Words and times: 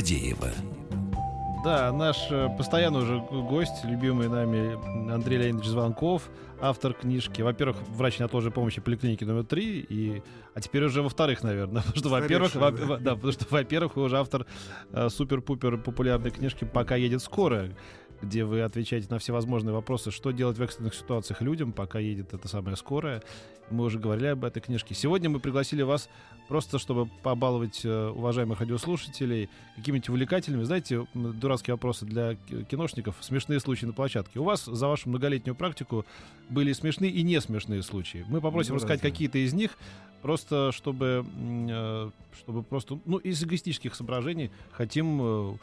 Фадеева. 0.00 0.48
Да, 1.62 1.92
наш 1.92 2.16
э, 2.30 2.48
постоянный 2.56 3.00
уже 3.00 3.18
гость, 3.18 3.84
любимый 3.84 4.28
нами 4.28 4.78
Андрей 5.12 5.36
Леонидович 5.36 5.66
Звонков, 5.66 6.30
автор 6.58 6.94
книжки, 6.94 7.42
во-первых, 7.42 7.76
врач 7.86 8.18
неотложной 8.18 8.50
помощи 8.50 8.80
поликлиники 8.80 9.24
номер 9.24 9.44
три, 9.44 9.80
и, 9.80 10.22
а 10.54 10.60
теперь 10.62 10.84
уже 10.84 11.02
во-вторых, 11.02 11.42
наверное, 11.42 11.82
потому 11.86 11.96
что, 11.98 12.08
во-первых, 12.08 12.54
во, 12.54 12.70
да, 12.96 13.14
потому 13.14 13.32
что, 13.32 13.44
во-первых, 13.50 13.96
вы 13.96 14.04
уже 14.04 14.18
автор 14.18 14.46
э, 14.90 15.10
супер-пупер 15.10 15.76
популярной 15.76 16.30
книжки 16.30 16.64
«Пока 16.64 16.96
едет 16.96 17.20
скорая», 17.20 17.76
где 18.22 18.44
вы 18.44 18.62
отвечаете 18.62 19.08
на 19.10 19.18
все 19.18 19.32
возможные 19.32 19.72
вопросы, 19.72 20.10
что 20.10 20.30
делать 20.30 20.58
в 20.58 20.62
экстренных 20.62 20.94
ситуациях 20.94 21.40
людям, 21.40 21.72
пока 21.72 21.98
едет 21.98 22.34
эта 22.34 22.48
самая 22.48 22.76
скорая. 22.76 23.22
Мы 23.70 23.84
уже 23.84 23.98
говорили 23.98 24.26
об 24.26 24.44
этой 24.44 24.60
книжке. 24.60 24.94
Сегодня 24.94 25.30
мы 25.30 25.38
пригласили 25.38 25.82
вас 25.82 26.08
просто, 26.48 26.80
чтобы 26.80 27.06
побаловать 27.22 27.84
э, 27.84 28.08
уважаемых 28.08 28.58
радиослушателей 28.60 29.48
какими-нибудь 29.76 30.08
увлекательными, 30.08 30.64
знаете, 30.64 31.06
дурацкие 31.14 31.74
вопросы 31.74 32.04
для 32.04 32.34
киношников, 32.68 33.14
смешные 33.20 33.60
случаи 33.60 33.86
на 33.86 33.92
площадке. 33.92 34.40
У 34.40 34.44
вас 34.44 34.64
за 34.64 34.88
вашу 34.88 35.08
многолетнюю 35.08 35.54
практику 35.54 36.04
были 36.48 36.72
смешные 36.72 37.12
и 37.12 37.22
не 37.22 37.40
смешные 37.40 37.84
случаи. 37.84 38.24
Мы 38.28 38.40
попросим 38.40 38.72
ну, 38.72 38.76
рассказать 38.76 39.00
какие-то 39.00 39.38
из 39.38 39.52
них, 39.52 39.78
просто 40.22 40.72
чтобы, 40.72 41.24
э, 41.70 42.10
чтобы 42.40 42.62
просто, 42.64 42.98
ну, 43.06 43.18
из 43.18 43.42
эгоистических 43.44 43.94
соображений 43.94 44.50
хотим, 44.72 45.20
э, 45.22 45.56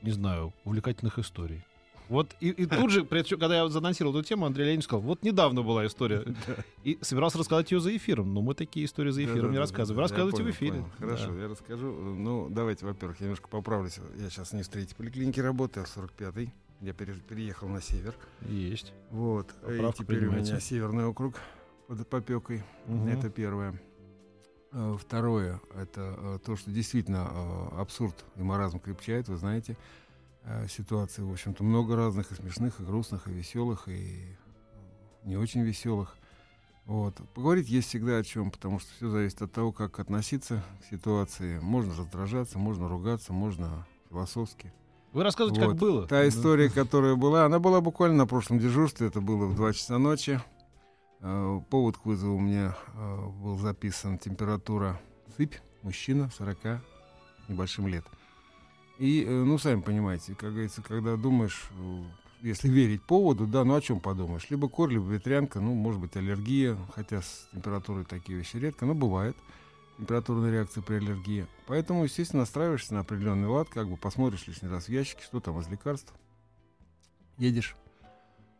не 0.00 0.12
знаю, 0.12 0.54
увлекательных 0.64 1.18
историй. 1.18 1.62
Вот 2.08 2.34
и, 2.40 2.50
и 2.50 2.66
тут 2.66 2.90
же, 2.90 3.04
когда 3.04 3.56
я 3.56 3.68
занонсировал 3.68 4.16
эту 4.16 4.28
тему, 4.28 4.46
Андрей 4.46 4.64
Леонидович 4.64 4.84
сказал, 4.84 5.02
вот 5.02 5.22
недавно 5.22 5.62
была 5.62 5.86
история. 5.86 6.24
И 6.84 6.98
собирался 7.00 7.38
рассказать 7.38 7.70
ее 7.72 7.80
за 7.80 7.96
эфиром, 7.96 8.34
но 8.34 8.42
мы 8.42 8.54
такие 8.54 8.84
истории 8.84 9.10
за 9.10 9.24
эфиром 9.24 9.52
не 9.52 9.58
рассказываем. 9.58 10.00
Рассказывайте 10.00 10.42
в 10.42 10.50
эфире. 10.50 10.84
Хорошо, 10.98 11.34
я 11.38 11.48
расскажу. 11.48 11.92
Ну, 11.92 12.48
давайте, 12.50 12.84
во-первых, 12.84 13.20
я 13.20 13.24
немножко 13.24 13.48
поправлюсь. 13.48 13.98
Я 14.16 14.28
сейчас 14.28 14.52
не 14.52 14.62
в 14.62 14.68
третьей 14.68 14.94
поликлинике 14.94 15.42
работаю, 15.42 15.84
а 15.84 15.86
в 15.86 15.96
45-й. 15.96 16.52
Я 16.80 16.92
переехал 16.92 17.68
на 17.68 17.80
север. 17.80 18.14
Есть. 18.42 18.92
Вот. 19.10 19.48
и 19.68 19.92
теперь 19.96 20.26
у 20.26 20.32
меня 20.32 20.60
северный 20.60 21.06
округ 21.06 21.36
под 21.88 22.06
попекой. 22.08 22.62
Это 23.08 23.30
первое. 23.30 23.80
Э, 24.76 24.96
второе, 25.00 25.60
это 25.72 26.16
э, 26.18 26.38
то, 26.44 26.56
что 26.56 26.68
действительно 26.72 27.28
э, 27.30 27.80
абсурд 27.80 28.24
и 28.34 28.42
маразм 28.42 28.80
крепчает, 28.80 29.28
вы 29.28 29.36
знаете. 29.36 29.76
Э, 30.46 30.66
ситуаций, 30.68 31.24
в 31.24 31.32
общем-то, 31.32 31.64
много 31.64 31.96
разных, 31.96 32.30
и 32.30 32.34
смешных, 32.34 32.78
и 32.78 32.84
грустных, 32.84 33.28
и 33.28 33.32
веселых, 33.32 33.88
и 33.88 34.36
не 35.24 35.36
очень 35.36 35.62
веселых. 35.62 36.16
Вот. 36.84 37.14
Поговорить 37.34 37.68
есть 37.68 37.88
всегда 37.88 38.18
о 38.18 38.22
чем, 38.22 38.50
потому 38.50 38.78
что 38.78 38.92
все 38.94 39.08
зависит 39.08 39.40
от 39.40 39.52
того, 39.52 39.72
как 39.72 39.98
относиться 39.98 40.62
к 40.82 40.90
ситуации. 40.90 41.58
Можно 41.60 41.96
раздражаться, 41.96 42.58
можно 42.58 42.88
ругаться, 42.88 43.32
можно 43.32 43.86
философски. 44.10 44.70
Вы 45.14 45.22
рассказывайте, 45.22 45.62
вот. 45.62 45.70
как 45.70 45.78
было. 45.78 46.06
Та 46.06 46.28
история, 46.28 46.68
которая 46.68 47.14
была, 47.14 47.46
она 47.46 47.58
была 47.58 47.80
буквально 47.80 48.18
на 48.18 48.26
прошлом 48.26 48.58
дежурстве, 48.58 49.06
это 49.06 49.22
было 49.22 49.46
в 49.46 49.54
2 49.54 49.72
часа 49.72 49.96
ночи. 49.96 50.40
Э, 51.20 51.60
повод 51.70 51.96
к 51.96 52.04
вызову 52.04 52.36
у 52.36 52.40
меня 52.40 52.76
э, 52.92 53.28
был 53.42 53.56
записан 53.56 54.18
температура 54.18 55.00
сыпь, 55.38 55.54
мужчина 55.80 56.30
40 56.36 56.82
небольшим 57.48 57.86
лет. 57.86 58.04
И, 58.98 59.24
э, 59.24 59.30
ну, 59.30 59.58
сами 59.58 59.80
понимаете, 59.80 60.34
как 60.34 60.52
говорится, 60.52 60.82
когда 60.82 61.16
думаешь, 61.16 61.68
э, 61.78 62.02
если 62.42 62.68
верить 62.68 63.02
поводу, 63.02 63.46
да, 63.46 63.64
ну 63.64 63.74
о 63.74 63.80
чем 63.80 64.00
подумаешь? 64.00 64.48
Либо 64.50 64.68
кор, 64.68 64.90
либо 64.90 65.10
ветрянка, 65.10 65.60
ну, 65.60 65.74
может 65.74 66.00
быть, 66.00 66.16
аллергия, 66.16 66.76
хотя 66.94 67.22
с 67.22 67.48
температурой 67.52 68.04
такие 68.04 68.38
вещи 68.38 68.56
редко, 68.56 68.86
но 68.86 68.94
бывает 68.94 69.36
температурная 69.98 70.50
реакция 70.50 70.82
при 70.82 70.96
аллергии. 70.96 71.46
Поэтому, 71.66 72.04
естественно, 72.04 72.40
настраиваешься 72.40 72.94
на 72.94 73.00
определенный 73.00 73.48
лад, 73.48 73.68
как 73.68 73.88
бы 73.88 73.96
посмотришь 73.96 74.46
лишний 74.46 74.68
раз 74.68 74.86
в 74.86 74.88
ящике, 74.90 75.22
что 75.22 75.40
там 75.40 75.58
из 75.60 75.68
лекарств. 75.68 76.12
Едешь 77.38 77.76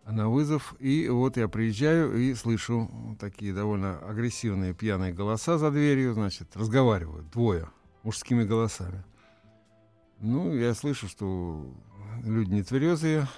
на 0.06 0.28
вызов, 0.28 0.74
и 0.80 1.08
вот 1.08 1.36
я 1.36 1.48
приезжаю 1.48 2.16
и 2.16 2.34
слышу 2.34 3.16
такие 3.18 3.54
довольно 3.54 3.98
агрессивные 3.98 4.74
пьяные 4.74 5.12
голоса 5.12 5.58
за 5.58 5.70
дверью, 5.70 6.14
значит, 6.14 6.56
разговаривают 6.56 7.30
двое 7.30 7.70
мужскими 8.02 8.44
голосами. 8.44 9.02
Ну, 10.26 10.54
я 10.54 10.72
слышу, 10.72 11.06
что 11.06 11.70
люди 12.22 12.50
не 12.50 12.62
тверезые, 12.62 13.28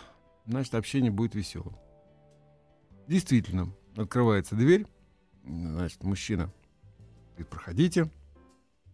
значит, 0.47 0.73
общение 0.77 1.11
будет 1.11 1.35
веселым. 1.35 1.77
Действительно, 3.09 3.73
открывается 3.97 4.55
дверь, 4.55 4.87
значит, 5.45 6.05
мужчина 6.05 6.49
говорит, 7.33 7.49
проходите. 7.49 8.09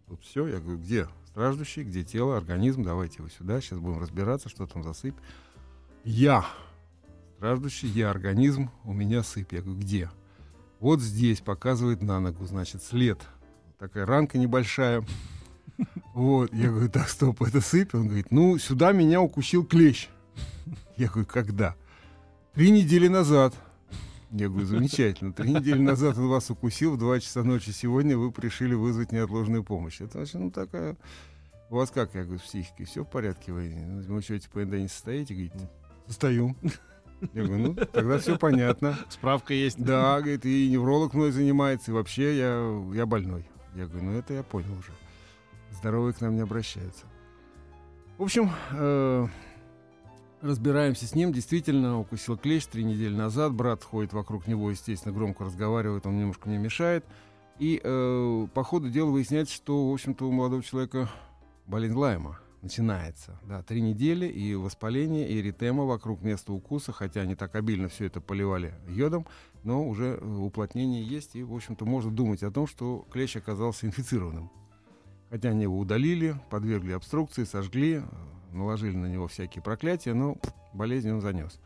Тут 0.08 0.22
все, 0.22 0.46
я 0.46 0.58
говорю, 0.58 0.78
где 0.78 1.06
страждущий, 1.26 1.82
где 1.82 2.02
тело, 2.02 2.38
организм, 2.38 2.82
давайте 2.82 3.20
вы 3.20 3.28
сюда, 3.28 3.60
сейчас 3.60 3.78
будем 3.78 4.00
разбираться, 4.00 4.48
что 4.48 4.66
там 4.66 4.82
за 4.82 4.94
сыпь. 4.94 5.18
Я 6.02 6.46
страждущий, 7.36 7.90
я 7.90 8.08
организм, 8.08 8.70
у 8.84 8.94
меня 8.94 9.22
сыпь. 9.22 9.52
Я 9.52 9.60
говорю, 9.60 9.78
где? 9.78 10.10
Вот 10.80 11.02
здесь 11.02 11.42
показывает 11.42 12.00
на 12.02 12.20
ногу, 12.20 12.46
значит, 12.46 12.82
след. 12.82 13.20
Такая 13.78 14.06
ранка 14.06 14.38
небольшая. 14.38 15.04
Вот, 16.14 16.52
я 16.52 16.68
говорю, 16.68 16.90
так, 16.90 17.08
стоп, 17.08 17.40
это 17.42 17.60
сыпь? 17.60 17.94
Он 17.94 18.06
говорит, 18.06 18.30
ну, 18.30 18.58
сюда 18.58 18.92
меня 18.92 19.22
укусил 19.22 19.64
клещ. 19.64 20.08
Я 20.96 21.08
говорю, 21.08 21.26
когда? 21.26 21.74
Три 22.54 22.70
недели 22.70 23.08
назад. 23.08 23.54
Я 24.30 24.48
говорю, 24.48 24.66
замечательно. 24.66 25.32
Три 25.32 25.52
недели 25.54 25.80
назад 25.80 26.18
он 26.18 26.28
вас 26.28 26.50
укусил, 26.50 26.94
в 26.94 26.98
два 26.98 27.18
часа 27.18 27.42
ночи 27.42 27.70
сегодня 27.70 28.16
вы 28.16 28.32
решили 28.38 28.74
вызвать 28.74 29.12
неотложную 29.12 29.64
помощь. 29.64 30.00
Это 30.00 30.18
значит, 30.18 30.34
ну, 30.34 30.50
такая... 30.50 30.96
У 31.70 31.76
вас 31.76 31.90
как, 31.90 32.14
я 32.14 32.24
говорю, 32.24 32.38
с 32.40 32.42
психикой 32.42 32.84
все 32.84 33.04
в 33.04 33.08
порядке? 33.08 33.52
Вы, 33.52 33.74
вы 34.06 34.20
что, 34.20 34.38
типа, 34.38 34.58
не 34.60 34.88
состоите? 34.88 35.32
Говорит, 35.32 35.52
состою. 36.06 36.54
Я 37.32 37.44
говорю, 37.44 37.68
ну, 37.68 37.74
тогда 37.74 38.18
все 38.18 38.36
понятно. 38.36 38.98
Справка 39.08 39.54
есть. 39.54 39.82
Да, 39.82 40.20
говорит, 40.20 40.44
и 40.44 40.68
невролог 40.68 41.14
мной 41.14 41.30
занимается, 41.30 41.90
и 41.90 41.94
вообще 41.94 42.36
я, 42.36 42.82
я 42.94 43.06
больной. 43.06 43.46
Я 43.74 43.86
говорю, 43.86 44.04
ну, 44.04 44.18
это 44.18 44.34
я 44.34 44.42
понял 44.42 44.72
уже 44.78 44.92
здоровые 45.74 46.14
к 46.14 46.20
нам 46.20 46.34
не 46.34 46.42
обращаются. 46.42 47.06
В 48.18 48.22
общем, 48.22 48.50
э, 48.72 49.26
разбираемся 50.42 51.06
с 51.06 51.14
ним. 51.14 51.32
Действительно, 51.32 51.98
укусил 51.98 52.36
клещ 52.36 52.66
три 52.66 52.84
недели 52.84 53.14
назад. 53.14 53.54
Брат 53.54 53.82
ходит 53.82 54.12
вокруг 54.12 54.46
него, 54.46 54.70
естественно, 54.70 55.14
громко 55.14 55.44
разговаривает, 55.44 56.06
он 56.06 56.18
немножко 56.18 56.48
мне 56.48 56.58
мешает. 56.58 57.04
И 57.58 57.80
э, 57.82 58.46
по 58.54 58.64
ходу 58.64 58.90
дела 58.90 59.10
выясняется, 59.10 59.54
что, 59.54 59.90
в 59.90 59.92
общем-то, 59.92 60.28
у 60.28 60.32
молодого 60.32 60.62
человека 60.62 61.08
болезнь 61.66 61.94
Лайма 61.94 62.38
начинается. 62.62 63.38
Да, 63.44 63.62
три 63.62 63.80
недели 63.80 64.26
и 64.26 64.54
воспаление, 64.54 65.28
и 65.28 65.40
эритема 65.40 65.84
вокруг 65.84 66.22
места 66.22 66.52
укуса, 66.52 66.92
хотя 66.92 67.20
они 67.22 67.34
так 67.34 67.54
обильно 67.54 67.88
все 67.88 68.06
это 68.06 68.20
поливали 68.20 68.74
йодом, 68.88 69.26
но 69.64 69.86
уже 69.86 70.18
э, 70.20 70.24
уплотнение 70.24 71.02
есть, 71.02 71.34
и, 71.34 71.42
в 71.42 71.54
общем-то, 71.54 71.84
можно 71.84 72.10
думать 72.10 72.42
о 72.42 72.50
том, 72.50 72.66
что 72.66 73.06
клещ 73.10 73.36
оказался 73.36 73.86
инфицированным. 73.86 74.50
Хотя 75.32 75.48
они 75.48 75.62
его 75.62 75.78
удалили, 75.78 76.36
подвергли 76.50 76.92
обструкции, 76.92 77.44
сожгли, 77.44 78.02
наложили 78.52 78.94
на 78.94 79.06
него 79.06 79.28
всякие 79.28 79.62
проклятия, 79.62 80.12
но 80.12 80.36
болезнь 80.74 81.10
он 81.10 81.22
занес. 81.22 81.58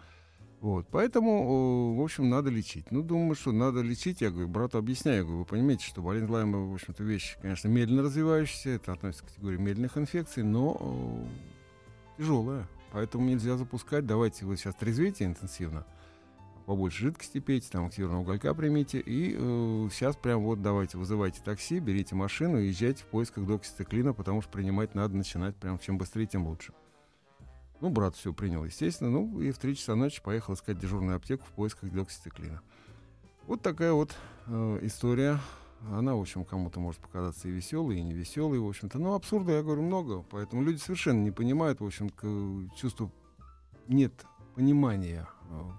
Вот, 0.61 0.87
поэтому, 0.89 1.97
в 1.97 2.01
общем, 2.01 2.31
надо 2.31 2.49
лечить. 2.49 2.93
Ну, 2.93 3.03
думаю, 3.03 3.35
что 3.35 3.51
надо 3.51 3.81
лечить. 3.81 4.21
Я 4.21 4.31
говорю, 4.31 4.47
брату 4.47 4.79
объясняю, 4.79 5.17
я 5.17 5.23
говорю, 5.25 5.39
вы 5.41 5.45
понимаете, 5.47 5.85
что 5.85 6.01
болезнь 6.01 6.31
Лайма, 6.31 6.59
в 6.59 6.75
общем-то, 6.75 7.03
вещь, 7.03 7.39
конечно, 7.43 7.67
медленно 7.67 8.05
развивающаяся, 8.05 8.71
это 8.71 8.93
относится 8.93 9.25
к 9.25 9.31
категории 9.31 9.57
медленных 9.57 9.99
инфекций, 9.99 10.45
но 10.45 11.27
тяжелая. 12.19 12.69
Поэтому 12.93 13.25
нельзя 13.25 13.57
запускать. 13.57 14.07
Давайте 14.07 14.47
вы 14.47 14.57
сейчас 14.57 14.77
трезвите 14.77 15.25
интенсивно 15.25 15.85
побольше 16.67 17.05
жидкости 17.05 17.39
пейте, 17.39 17.69
там 17.71 17.87
активного 17.87 18.21
уголька 18.21 18.53
примите. 18.53 19.01
И 19.01 19.35
э, 19.39 19.89
сейчас 19.93 20.17
прям 20.17 20.43
вот 20.43 20.61
давайте 20.61 20.99
вызывайте 20.99 21.41
такси, 21.43 21.79
берите 21.79 22.15
машину 22.15 22.59
и 22.59 22.67
езжайте 22.67 23.05
в 23.05 23.07
поисках 23.07 23.47
доксициклина, 23.47 24.13
потому 24.13 24.43
что 24.43 24.51
принимать 24.51 24.95
надо 24.95 25.17
начинать 25.17 25.57
прям 25.57 25.79
чем 25.79 25.97
быстрее, 25.97 26.27
тем 26.27 26.47
лучше. 26.47 26.75
Ну, 27.81 27.91
брат 27.91 28.17
все 28.17 28.33
принял, 28.33 28.65
естественно. 28.65 29.11
Ну, 29.11 29.41
и 29.41 29.53
в 29.53 29.59
3 29.59 29.77
часа 29.77 29.95
ночи 29.95 30.21
поехал 30.23 30.55
искать 30.55 30.79
дежурную 30.79 31.17
аптеку 31.17 31.45
в 31.45 31.53
поисках 31.53 31.91
доксициклина. 31.91 32.61
Вот 33.47 33.63
такая 33.63 33.93
вот 33.93 34.15
э, 34.47 34.81
история. 34.83 35.39
Она, 35.93 36.17
в 36.17 36.21
общем, 36.21 36.45
кому-то 36.45 36.81
может 36.81 37.01
показаться 37.01 37.49
и 37.49 37.53
веселой, 37.53 37.99
и 37.99 38.03
не 38.03 38.13
веселой, 38.13 38.59
в 38.59 38.67
общем-то. 38.67 38.99
Но 38.99 39.15
абсурда, 39.15 39.53
я 39.53 39.63
говорю, 39.63 39.83
много. 39.83 40.25
Поэтому 40.31 40.63
люди 40.63 40.79
совершенно 40.79 41.23
не 41.23 41.31
понимают, 41.31 41.81
в 41.81 41.85
общем, 41.85 42.11
чувство 42.75 43.13
нет 43.87 44.25
понимания, 44.55 45.29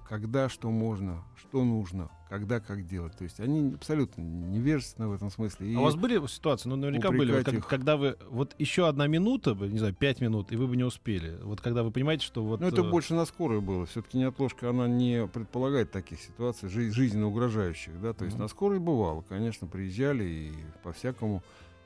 когда 0.08 0.50
что 0.50 0.69
можно, 0.69 1.24
что 1.36 1.64
нужно, 1.64 2.10
когда 2.30 2.60
как 2.60 2.86
делать. 2.86 3.16
То 3.18 3.24
есть 3.24 3.40
они 3.40 3.74
абсолютно 3.74 4.22
невежественны 4.22 5.08
в 5.08 5.14
этом 5.14 5.30
смысле. 5.30 5.72
И 5.72 5.75
а 5.75 5.80
у 5.80 5.84
вас 5.84 5.96
были 5.96 6.25
ситуации, 6.28 6.69
ну 6.69 6.75
наверняка 6.75 7.12
были, 7.12 7.31
вот, 7.31 7.46
как, 7.46 7.68
когда 7.68 7.98
вы 7.98 8.18
вот 8.30 8.56
еще 8.58 8.88
одна 8.88 9.08
минута, 9.08 9.54
не 9.54 9.80
знаю, 9.80 9.94
пять 9.94 10.22
минут, 10.22 10.52
и 10.52 10.56
вы 10.56 10.68
бы 10.68 10.78
не 10.78 10.84
успели. 10.84 11.38
Вот 11.44 11.62
когда 11.62 11.84
вы 11.84 11.92
понимаете, 11.92 12.25
что 12.25 12.44
вот. 12.44 12.60
Ну 12.60 12.68
это 12.68 12.81
э... 12.81 12.90
больше 12.90 13.14
на 13.14 13.25
скорой 13.25 13.62
было. 13.62 13.86
Все-таки 13.86 14.18
неотложка 14.18 14.69
она 14.69 14.88
не 14.88 15.28
предполагает 15.28 15.92
таких 15.92 16.22
ситуаций 16.22 16.70
жи- 16.70 16.92
жизненно 16.92 17.28
угрожающих, 17.28 18.00
да. 18.02 18.13
То 18.13 18.25
есть 18.25 18.38
mm-hmm. 18.38 18.42
на 18.42 18.48
скорой 18.48 18.80
бывало, 18.80 19.24
конечно, 19.28 19.68
приезжали 19.68 20.24
и 20.24 20.52
по 20.84 20.94
всякому. 20.94 21.44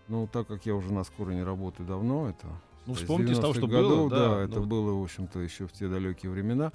Но 0.07 0.27
так 0.27 0.47
как 0.47 0.65
я 0.65 0.75
уже 0.75 0.91
на 0.91 1.03
скорой 1.03 1.35
не 1.35 1.43
работаю 1.43 1.87
давно, 1.87 2.29
это 2.29 2.47
ну, 2.85 2.93
вспомните 2.95 3.35
с 3.35 3.39
того, 3.39 3.53
что 3.53 3.67
годов, 3.67 4.09
было. 4.09 4.09
Да, 4.09 4.29
да 4.35 4.43
это 4.43 4.59
ну... 4.59 4.65
было, 4.65 4.93
в 4.93 5.03
общем-то, 5.03 5.39
еще 5.39 5.67
в 5.67 5.71
те 5.71 5.87
далекие 5.87 6.31
времена. 6.31 6.71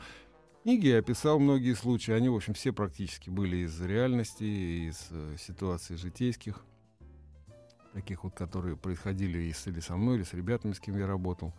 Книги 0.67 0.89
я 0.89 0.99
описал 0.99 1.39
многие 1.39 1.75
случаи. 1.75 2.11
Они, 2.11 2.29
в 2.29 2.35
общем, 2.35 2.53
все 2.53 2.73
практически 2.73 3.31
были 3.31 3.59
из 3.59 3.81
реальности, 3.81 4.89
из 4.89 5.07
э, 5.13 5.37
ситуаций 5.39 5.97
житейских. 5.97 6.65
Таких 7.93 8.25
вот, 8.25 8.35
которые 8.35 8.77
происходили 8.77 9.39
и 9.45 9.53
с, 9.53 9.69
или 9.69 9.79
со 9.79 9.97
мной, 9.97 10.17
или 10.17 10.25
с 10.25 10.35
ребятами, 10.35 10.73
с 10.73 10.81
кем 10.81 10.99
я 10.99 11.07
работал. 11.07 11.55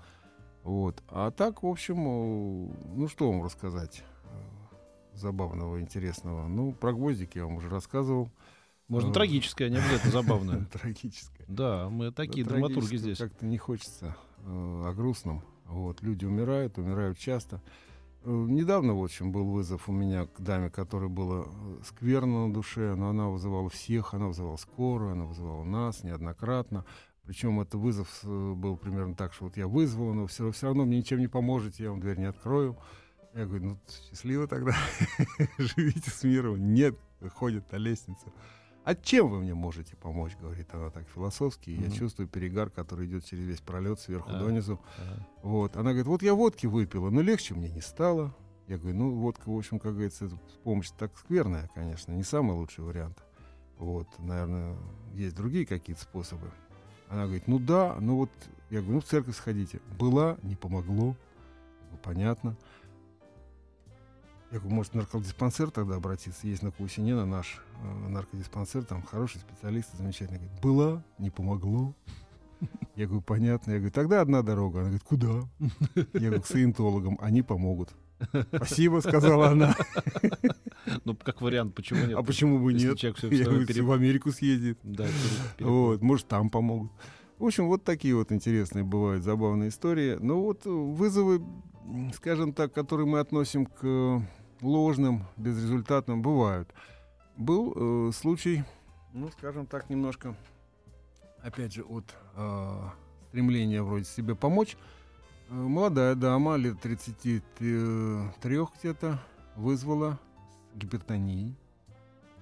Вот. 0.63 1.01
А 1.07 1.31
так, 1.31 1.63
в 1.63 1.68
общем, 1.68 1.95
э, 1.95 2.75
ну 2.98 3.07
что 3.07 3.31
вам 3.31 3.45
рассказать 3.45 4.04
э, 4.25 4.27
забавного, 5.13 5.80
интересного? 5.80 6.50
Ну, 6.50 6.74
про 6.74 6.92
гвоздики 6.92 7.38
я 7.38 7.45
вам 7.45 7.56
уже 7.56 7.69
рассказывал. 7.69 8.30
Можно 8.89 9.13
трагическое, 9.13 9.69
а 9.69 9.71
не 9.71 9.77
обязательно 9.77 10.12
забавное. 10.12 10.65
Трагическое. 10.74 11.45
Да, 11.48 11.88
мы 11.88 12.12
такие 12.12 12.45
драматурги 12.45 12.98
здесь. 12.98 13.19
Как-то 13.19 13.45
не 13.45 13.57
хочется 13.57 14.18
о 14.44 14.92
грустном. 14.94 15.45
Вот, 15.63 16.01
люди 16.01 16.25
умирают, 16.25 16.77
умирают 16.77 17.18
часто. 17.18 17.62
Э, 18.28 18.30
недавно, 18.30 18.94
в 18.94 19.02
общем, 19.02 19.32
был 19.32 19.46
вызов 19.46 19.88
у 19.88 19.94
меня 19.94 20.26
к 20.26 20.42
даме, 20.42 20.70
которая 20.70 21.08
была 21.08 21.46
э, 21.46 21.80
скверна 21.86 22.48
на 22.48 22.54
душе, 22.54 22.94
но 22.96 23.10
она 23.10 23.30
вызывала 23.30 23.70
всех, 23.70 24.14
она 24.14 24.28
вызывала 24.28 24.58
скорую, 24.58 25.14
она 25.14 25.24
вызывала 25.24 25.64
нас 25.64 26.04
неоднократно. 26.04 26.84
Причем 27.24 27.62
это 27.62 27.78
вызов 27.78 28.20
э, 28.24 28.54
был 28.54 28.76
примерно 28.76 29.16
так, 29.16 29.32
что 29.32 29.46
вот 29.46 29.56
я 29.56 29.70
вызвала, 29.70 30.12
но 30.12 30.28
все, 30.28 30.52
все 30.52 30.68
равно 30.68 30.84
мне 30.84 30.98
ничем 30.98 31.20
не 31.20 31.30
поможете, 31.30 31.84
я 31.84 31.92
вам 31.92 32.02
дверь 32.02 32.18
не 32.18 32.26
открою. 32.26 32.78
Я 33.34 33.46
говорю, 33.46 33.64
ну, 33.64 33.80
счастливо 34.10 34.46
тогда, 34.46 34.76
живите 35.58 36.10
с 36.10 36.22
миром. 36.26 36.74
Нет, 36.74 36.98
выходит 37.22 37.72
на 37.72 37.78
лестницу. 37.78 38.34
А 38.88 38.95
чем 38.95 39.30
вы 39.30 39.42
мне 39.42 39.54
можете 39.54 39.98
помочь, 39.98 40.38
говорит 40.39 40.74
она 40.74 40.89
так 40.89 41.10
философски. 41.10 41.72
Mm-hmm. 41.72 41.89
Я 41.89 41.92
чувствую 41.92 42.30
перегар, 42.30 42.69
который 42.69 43.06
идет 43.06 43.25
через 43.25 43.44
весь 43.44 43.60
пролет 43.60 44.00
сверху 44.00 44.30
uh-huh. 44.30 44.39
донизу. 44.39 44.80
Uh-huh. 44.98 45.24
Вот. 45.44 45.75
Она 45.75 45.89
говорит, 45.89 46.07
вот 46.07 46.22
я 46.22 46.34
водки 46.34 46.68
выпила, 46.68 47.10
но 47.10 47.19
легче 47.19 47.54
мне 47.54 47.69
не 47.69 47.81
стало. 47.81 48.34
Я 48.66 48.78
говорю, 48.78 48.95
ну, 48.95 49.12
водка, 49.12 49.50
в 49.50 49.57
общем, 49.57 49.80
как 49.80 49.92
говорится, 49.92 50.30
помощь 50.63 50.89
так 50.98 51.12
скверная, 51.18 51.69
конечно, 51.75 52.13
не 52.13 52.24
самый 52.24 52.54
лучший 52.54 52.86
вариант. 52.86 53.18
Вот, 53.78 54.07
наверное, 54.19 54.78
есть 55.13 55.36
другие 55.36 55.66
какие-то 55.66 56.01
способы. 56.01 56.50
Она 57.10 57.25
говорит, 57.25 57.50
ну 57.50 57.60
да, 57.60 57.98
ну 58.00 58.16
вот, 58.16 58.30
я 58.69 58.80
говорю, 58.80 58.94
ну 58.94 59.01
в 59.01 59.06
церковь 59.06 59.36
сходите. 59.36 59.81
Была, 60.00 60.38
не 60.44 60.56
помогло. 60.56 61.13
понятно. 62.04 62.56
Я 64.52 64.60
говорю, 64.60 64.76
может, 64.76 64.96
наркодиспансер 64.96 65.72
тогда 65.72 65.96
обратиться? 65.96 66.48
Есть 66.48 66.64
на 66.64 66.72
Кусинена 66.72 67.26
наш 67.26 67.62
э, 67.84 68.08
наркодиспансер, 68.08 68.86
там 68.86 69.02
хороший 69.02 69.42
специалист, 69.42 69.90
замечательный. 69.98 70.40
Говорит, 70.40 70.62
была, 70.62 71.04
не 71.18 71.30
помогло. 71.30 71.94
Я 72.96 73.06
говорю, 73.08 73.22
понятно. 73.22 73.72
Я 73.72 73.78
говорю, 73.78 73.92
тогда 73.92 74.22
одна 74.22 74.42
дорога. 74.42 74.80
Она 74.80 74.90
говорит, 74.90 75.04
куда? 75.04 75.42
Я 76.14 76.30
говорю, 76.30 76.42
к 76.42 76.48
саентологам, 76.48 77.18
они 77.22 77.42
помогут. 77.42 77.90
Спасибо, 78.56 79.00
сказала 79.02 79.50
она. 79.50 79.76
Ну, 81.04 81.16
как 81.16 81.42
вариант, 81.42 81.76
почему 81.76 82.06
нет? 82.06 82.18
А 82.18 82.24
почему 82.24 82.60
бы 82.60 82.74
нет? 82.74 82.98
Человек 82.98 83.18
все 83.18 83.28
Я 83.30 83.46
говорю, 83.46 83.68
переп... 83.68 83.84
в 83.84 83.92
Америку 83.92 84.32
съездит. 84.32 84.80
Да, 84.84 85.06
вот, 85.60 86.02
может, 86.02 86.28
там 86.28 86.50
помогут. 86.50 86.92
В 87.38 87.46
общем, 87.46 87.68
вот 87.68 87.84
такие 87.84 88.16
вот 88.16 88.32
интересные 88.32 88.84
бывают 88.84 89.24
забавные 89.24 89.70
истории. 89.70 90.18
Но 90.20 90.42
вот 90.42 90.66
вызовы, 90.66 91.44
скажем 92.16 92.54
так, 92.54 92.74
которые 92.74 93.06
мы 93.06 93.20
относим 93.20 93.66
к 93.66 94.24
ложным, 94.62 95.25
безрезультатным, 95.38 96.21
бывают. 96.21 96.69
Был 97.36 97.74
э, 97.75 98.12
случай, 98.13 98.63
ну, 99.13 99.30
скажем 99.30 99.65
так, 99.65 99.89
немножко, 99.89 100.36
опять 101.42 101.74
же, 101.74 101.83
от 101.83 102.15
э, 102.36 102.81
стремления 103.30 103.81
вроде 103.83 104.06
себе 104.06 104.36
помочь. 104.36 104.77
Э, 105.50 105.54
молодая 105.54 106.15
дама, 106.15 106.56
лет 106.56 106.80
33 106.81 107.51
где-то, 108.80 109.19
вызвала 109.56 110.19
гипертонией. 110.75 111.56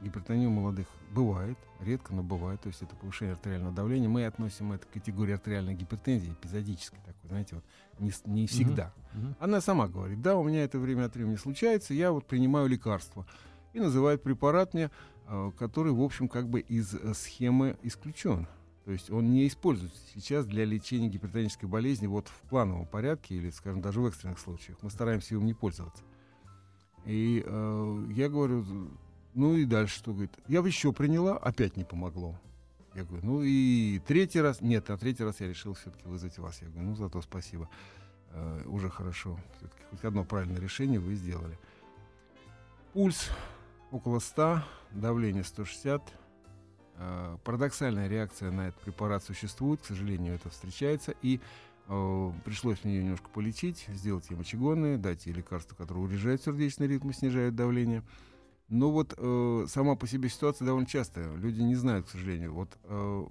Гипертония 0.06 0.48
у 0.48 0.52
молодых 0.52 0.86
бывает, 1.10 1.58
редко, 1.80 2.14
но 2.14 2.22
бывает. 2.22 2.62
То 2.62 2.68
есть 2.68 2.80
это 2.84 2.96
повышение 2.96 3.34
артериального 3.34 3.74
давления. 3.74 4.08
Мы 4.08 4.28
относим 4.28 4.72
это 4.72 4.86
к 4.86 4.92
категории 4.92 5.34
артериальной 5.34 5.74
гипертензии, 5.74 6.32
эпизодической 6.32 7.00
такой, 7.00 7.28
знаете, 7.28 7.56
вот 7.56 7.64
не, 8.00 8.12
не 8.26 8.46
всегда. 8.46 8.94
Uh-huh. 9.14 9.20
Uh-huh. 9.20 9.36
Она 9.40 9.62
сама 9.62 9.88
говорит, 9.88 10.22
да, 10.22 10.38
у 10.38 10.44
меня 10.44 10.64
это 10.64 10.78
время 10.78 11.06
от 11.06 11.16
времени 11.16 11.38
случается, 11.38 11.96
я 11.96 12.12
вот 12.12 12.28
принимаю 12.28 12.68
лекарства. 12.68 13.26
И 13.74 13.80
называет 13.80 14.22
препарат 14.22 14.76
мне, 14.76 14.92
э, 15.28 15.52
который, 15.58 15.92
в 15.92 16.02
общем, 16.04 16.30
как 16.30 16.50
бы 16.50 16.60
из 16.60 16.94
э, 16.94 17.14
схемы 17.16 17.76
исключен. 17.82 18.48
То 18.84 18.92
есть 18.92 19.10
он 19.10 19.32
не 19.32 19.48
используется 19.48 20.00
сейчас 20.14 20.46
для 20.46 20.66
лечения 20.66 21.08
гипертонической 21.08 21.68
болезни 21.68 22.06
вот 22.06 22.28
в 22.28 22.48
плановом 22.48 22.86
порядке 22.86 23.34
или, 23.34 23.50
скажем, 23.50 23.82
даже 23.82 24.02
в 24.02 24.06
экстренных 24.06 24.38
случаях. 24.38 24.78
Мы 24.84 24.92
стараемся 24.92 25.34
им 25.34 25.46
не 25.46 25.56
пользоваться. 25.56 26.04
И 27.06 27.44
э, 27.44 28.06
я 28.12 28.30
говорю, 28.30 28.64
ну 29.36 29.56
и 29.56 29.66
дальше 29.66 29.98
что, 29.98 30.12
говорит, 30.12 30.32
я 30.48 30.60
еще 30.62 30.94
приняла, 30.94 31.38
опять 31.38 31.78
не 31.78 31.84
помогло. 31.84 32.40
Я 32.96 33.04
говорю, 33.04 33.26
ну 33.26 33.42
и 33.44 34.00
третий 34.08 34.40
раз, 34.40 34.62
нет, 34.62 34.90
а 34.90 34.98
третий 34.98 35.26
раз 35.26 35.42
я 35.42 35.50
решил 35.50 35.74
все-таки 35.74 36.08
вызвать 36.08 36.38
вас. 36.38 36.62
Я 36.62 36.70
говорю, 36.70 36.90
ну 36.90 36.96
зато 36.96 37.22
спасибо, 37.22 37.70
э, 38.32 38.64
уже 38.66 38.90
хорошо. 38.90 39.38
Все-таки 39.58 39.84
хоть 39.92 40.04
одно 40.06 40.24
правильное 40.24 40.62
решение 40.62 41.00
вы 41.00 41.16
сделали. 41.16 41.60
Пульс 42.94 43.30
около 43.92 44.20
100, 44.20 44.64
давление 44.92 45.44
160. 45.44 46.02
Э, 46.98 47.38
парадоксальная 47.44 48.08
реакция 48.08 48.52
на 48.52 48.70
этот 48.70 48.80
препарат 48.80 49.22
существует, 49.22 49.82
к 49.82 49.86
сожалению, 49.86 50.36
это 50.36 50.50
встречается. 50.50 51.14
И 51.22 51.42
э, 51.90 52.32
пришлось 52.46 52.86
мне 52.86 52.96
ее 52.96 53.04
немножко 53.04 53.28
полечить, 53.28 53.86
сделать 53.90 54.30
ей 54.30 54.38
мочегонные, 54.38 54.98
дать 54.98 55.26
ей 55.26 55.34
лекарства, 55.34 55.76
которые 55.76 56.06
урежают 56.06 56.42
сердечный 56.42 56.88
ритм 56.88 57.10
и 57.10 57.14
снижают 57.14 57.56
давление. 57.56 58.02
Но 58.68 58.92
вот 58.92 59.14
э, 59.16 59.66
сама 59.68 59.96
по 59.96 60.08
себе 60.08 60.30
ситуация 60.30 60.66
довольно 60.66 60.88
частая. 60.88 61.34
Люди 61.36 61.62
не 61.62 61.76
знают, 61.76 62.08
к 62.08 62.10
сожалению. 62.10 62.54
Вот 62.54 62.78
э, 62.84 63.26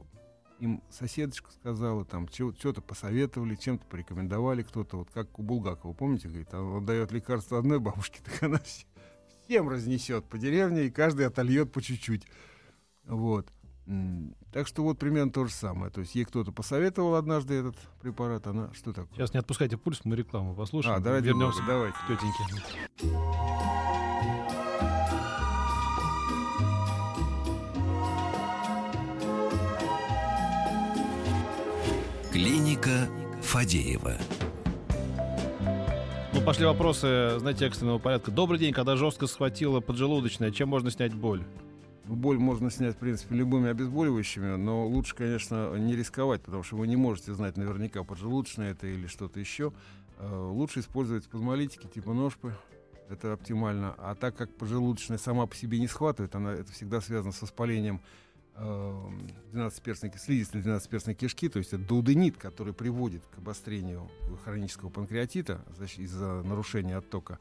им 0.61 0.83
соседочка 0.91 1.51
сказала, 1.51 2.05
там, 2.05 2.29
что-то 2.29 2.81
посоветовали, 2.81 3.57
чем-то 3.57 3.85
порекомендовали 3.87 4.63
кто-то. 4.63 4.99
Вот 4.99 5.11
как 5.11 5.39
у 5.39 5.43
Булгакова, 5.43 5.93
помните, 5.93 6.29
говорит, 6.29 6.53
он 6.55 6.87
дает 6.87 7.11
лекарство 7.13 7.59
одной 7.59 7.81
бабушке, 7.81 8.21
так 8.25 8.43
она 8.43 8.59
все, 8.59 8.87
всем 9.45 9.69
разнесет 9.69 10.25
по 10.25 10.39
деревне, 10.39 10.85
и 10.85 10.91
каждый 10.91 11.27
отольет 11.27 11.73
по 11.73 11.83
чуть-чуть. 11.83 12.27
Вот. 13.05 13.51
Так 14.53 14.67
что 14.67 14.83
вот 14.83 14.99
примерно 14.99 15.31
то 15.31 15.45
же 15.45 15.53
самое. 15.53 15.91
То 15.91 16.01
есть 16.01 16.15
ей 16.15 16.25
кто-то 16.25 16.53
посоветовал 16.53 17.17
однажды 17.17 17.55
этот 17.55 17.77
препарат, 18.01 18.47
она 18.47 18.73
что 18.73 18.93
такое? 18.93 19.15
Сейчас 19.15 19.35
не 19.35 19.41
отпускайте 19.41 19.77
пульс, 19.77 20.01
мы 20.05 20.17
рекламу 20.17 20.55
послушаем. 20.55 20.97
А, 20.97 21.01
давайте, 21.01 21.29
вернемся. 21.29 21.61
Давайте. 21.67 21.99
Тетеньки. 22.09 23.24
Клиника 32.35 33.09
Фадеева. 33.43 34.17
Ну, 36.33 36.41
пошли 36.45 36.67
вопросы, 36.67 37.39
знаете, 37.39 37.65
экстренного 37.65 37.99
порядка. 37.99 38.33
Добрый 38.33 38.59
день, 38.59 38.73
когда 38.73 38.97
жестко 38.97 39.29
схватила 39.29 39.79
поджелудочная, 39.79 40.51
чем 40.51 40.69
можно 40.71 40.91
снять 40.91 41.15
боль? 41.15 41.45
Боль 42.07 42.39
можно 42.39 42.73
снять, 42.73 42.97
в 42.97 42.99
принципе, 42.99 43.37
любыми 43.37 43.71
обезболивающими, 43.71 44.57
но 44.57 44.85
лучше, 44.85 45.15
конечно, 45.15 45.77
не 45.77 45.95
рисковать, 45.95 46.43
потому 46.43 46.65
что 46.65 46.75
вы 46.75 46.89
не 46.89 46.97
можете 46.97 47.33
знать 47.35 47.57
наверняка, 47.57 48.03
поджелудочная 48.03 48.73
это 48.73 48.89
или 48.89 49.07
что-то 49.07 49.39
еще. 49.39 49.73
Э, 50.19 50.37
лучше 50.37 50.81
использовать 50.81 51.23
спазмолитики 51.23 51.87
типа 51.87 52.15
ножпы, 52.15 52.53
это 53.11 53.35
оптимально. 53.35 53.95
А 53.97 54.17
так 54.17 54.37
как 54.37 54.53
поджелудочная 54.57 55.19
сама 55.19 55.47
по 55.47 55.55
себе 55.55 55.79
не 55.79 55.87
схватывает, 55.87 56.35
она, 56.35 56.53
это 56.55 56.73
всегда 56.73 57.01
связано 57.01 57.31
с 57.31 57.41
воспалением 57.41 58.01
12-перстной, 58.57 60.17
слизистой 60.17 60.63
12-перстной 60.63 61.15
кишки, 61.15 61.49
то 61.49 61.59
есть 61.59 61.73
это 61.73 61.83
дуоденит, 61.83 62.37
который 62.37 62.73
приводит 62.73 63.25
к 63.27 63.39
обострению 63.39 64.11
хронического 64.45 64.91
панкреатита 64.91 65.65
из-за 65.97 66.43
нарушения 66.43 66.97
оттока. 66.97 67.39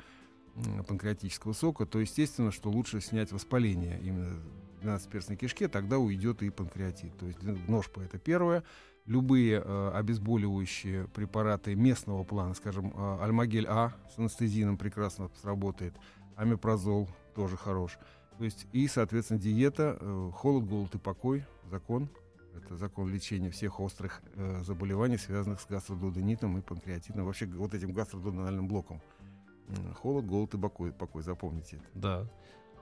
панкреатического 0.87 1.53
сока, 1.53 1.85
то 1.85 1.99
естественно, 1.99 2.51
что 2.51 2.69
лучше 2.69 3.01
снять 3.01 3.31
воспаление 3.31 3.99
именно 4.01 4.39
в 4.81 4.85
12-перстной 4.85 5.35
кишке, 5.35 5.67
тогда 5.67 5.97
уйдет 5.97 6.41
и 6.43 6.49
панкреатит. 6.49 7.17
То 7.17 7.27
есть 7.27 7.41
ножпа 7.67 8.01
это 8.01 8.17
первое. 8.17 8.63
Любые 9.05 9.61
э, 9.63 9.91
обезболивающие 9.93 11.07
препараты 11.09 11.75
местного 11.75 12.23
плана, 12.23 12.53
скажем, 12.53 12.93
э, 12.95 13.17
альмагель 13.21 13.65
А 13.67 13.93
с 14.15 14.17
анестезином 14.17 14.77
прекрасно 14.77 15.29
сработает, 15.41 15.93
амипрозол 16.37 17.09
тоже 17.35 17.57
хорош. 17.57 17.97
То 18.37 18.43
есть 18.43 18.67
и, 18.71 18.87
соответственно, 18.87 19.39
диета, 19.39 19.97
э, 19.99 20.31
холод, 20.33 20.65
голод 20.65 20.95
и 20.95 20.97
покой, 20.97 21.45
закон. 21.69 22.09
Это 22.55 22.77
закон 22.77 23.11
лечения 23.11 23.49
всех 23.49 23.79
острых 23.79 24.21
э, 24.35 24.61
заболеваний, 24.63 25.17
связанных 25.17 25.59
с 25.59 25.67
гастродуденитом 25.67 26.57
и 26.57 26.61
панкреатитом, 26.61 27.25
вообще 27.25 27.45
вот 27.47 27.73
этим 27.73 27.93
гастродуденальным 27.93 28.67
блоком. 28.67 29.01
Холод, 30.01 30.25
голод 30.25 30.53
и 30.53 30.57
покой, 30.57 30.91
покой 30.91 31.23
запомните 31.23 31.77
это. 31.77 31.85
Да. 31.95 32.27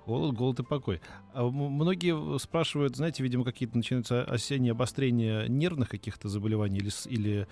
Холод, 0.04 0.36
голод 0.36 0.60
и 0.60 0.64
покой. 0.64 1.00
А 1.34 1.48
многие 1.48 2.40
спрашивают, 2.40 2.96
знаете, 2.96 3.24
видимо, 3.24 3.46
какие-то 3.46 3.78
начинаются 3.78 4.24
осенние 4.24 4.72
обострения 4.72 5.48
нервных 5.48 5.90
каких-то 5.90 6.28
заболеваний 6.28 6.80
или, 6.80 6.92
или 7.06 7.42
Э, 7.42 7.48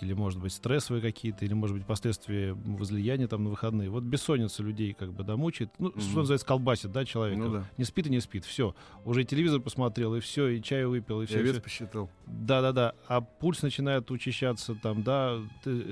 или, 0.00 0.12
может 0.12 0.38
быть, 0.38 0.52
стрессовые 0.52 1.00
какие-то, 1.00 1.44
или, 1.44 1.54
может 1.54 1.76
быть, 1.76 1.86
последствия 1.86 2.52
возлияния 2.52 3.26
там 3.26 3.44
на 3.44 3.50
выходные. 3.50 3.88
Вот 3.88 4.02
бессонница 4.02 4.62
людей 4.62 4.92
как 4.92 5.12
бы, 5.12 5.24
да, 5.24 5.36
мучает. 5.36 5.70
Ну, 5.78 5.88
mm-hmm. 5.88 6.00
что 6.00 6.18
называется, 6.18 6.46
колбасит, 6.46 6.92
да, 6.92 7.04
человека. 7.04 7.40
Ну, 7.40 7.52
да. 7.52 7.70
Не 7.78 7.84
спит 7.84 8.06
и 8.06 8.10
не 8.10 8.20
спит, 8.20 8.44
все. 8.44 8.74
Уже 9.04 9.22
и 9.22 9.24
телевизор 9.24 9.60
посмотрел, 9.60 10.14
и 10.14 10.20
все, 10.20 10.48
и 10.48 10.62
чай 10.62 10.84
выпил, 10.84 11.22
и 11.22 11.26
все. 11.26 11.42
Я 11.42 11.60
посчитал. 11.60 12.10
Да-да-да. 12.26 12.94
А 13.08 13.22
пульс 13.22 13.62
начинает 13.62 14.10
учащаться, 14.10 14.74
там, 14.74 15.02
да, 15.02 15.38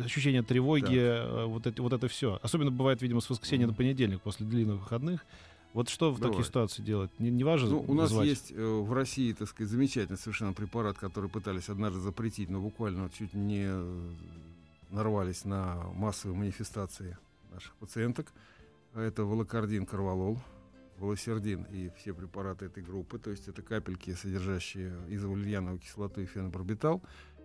ощущение 0.04 0.42
тревоги, 0.42 0.84
так. 0.84 0.94
Э, 0.94 1.44
вот 1.46 1.66
это, 1.66 1.82
вот 1.82 1.92
это 1.92 2.08
все. 2.08 2.38
Особенно 2.42 2.70
бывает, 2.70 3.00
видимо, 3.00 3.20
с 3.20 3.30
воскресенья 3.30 3.64
mm-hmm. 3.64 3.68
на 3.68 3.74
понедельник, 3.74 4.20
после 4.20 4.46
длинных 4.46 4.80
выходных. 4.80 5.24
Вот 5.72 5.88
что 5.88 6.10
в 6.10 6.16
Бывает. 6.16 6.32
таких 6.32 6.46
ситуациях 6.46 6.86
делать? 6.86 7.10
Не, 7.20 7.30
не 7.30 7.44
важно. 7.44 7.70
Ну, 7.70 7.84
у 7.86 7.94
нас 7.94 8.10
назвать. 8.10 8.28
есть 8.28 8.52
э, 8.52 8.62
в 8.62 8.92
России, 8.92 9.32
так 9.32 9.48
сказать, 9.48 9.70
замечательный 9.70 10.16
совершенно 10.18 10.52
препарат, 10.52 10.98
который 10.98 11.30
пытались 11.30 11.68
однажды 11.68 12.00
запретить, 12.00 12.50
но 12.50 12.60
буквально 12.60 13.08
чуть 13.10 13.34
не 13.34 13.66
э, 13.66 14.10
нарвались 14.90 15.44
на 15.44 15.76
массовые 15.94 16.36
манифестации 16.36 17.16
наших 17.52 17.74
пациенток. 17.76 18.32
Это 18.94 19.24
волокардин, 19.24 19.86
карвалол, 19.86 20.40
волосердин 20.98 21.62
и 21.70 21.90
все 21.96 22.14
препараты 22.14 22.66
этой 22.66 22.82
группы. 22.82 23.18
То 23.18 23.30
есть 23.30 23.46
это 23.46 23.62
капельки, 23.62 24.12
содержащие 24.14 24.92
изовальяновую 25.08 25.78
кислоту 25.78 26.20
и 26.20 26.26
фенобарбитал 26.26 27.00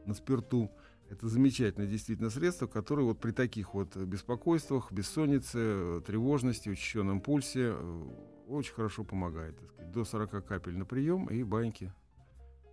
на 0.06 0.16
спирту. 0.16 0.72
Это 1.10 1.28
замечательное 1.28 1.88
действительно 1.88 2.30
средство, 2.30 2.66
которое 2.66 3.04
вот 3.04 3.20
при 3.20 3.32
таких 3.32 3.74
вот 3.74 3.96
беспокойствах, 3.96 4.92
бессоннице, 4.92 6.02
тревожности, 6.06 6.70
учащенном 6.70 7.22
пульсе 7.22 7.76
э, 7.76 8.04
очень 8.48 8.74
хорошо 8.74 9.04
помогает. 9.04 9.58
Так 9.58 9.70
сказать. 9.70 9.92
До 9.92 10.04
40 10.04 10.46
капель 10.46 10.78
на 10.78 10.86
прием 10.86 11.28
и 11.28 11.44
баньки. 11.44 11.94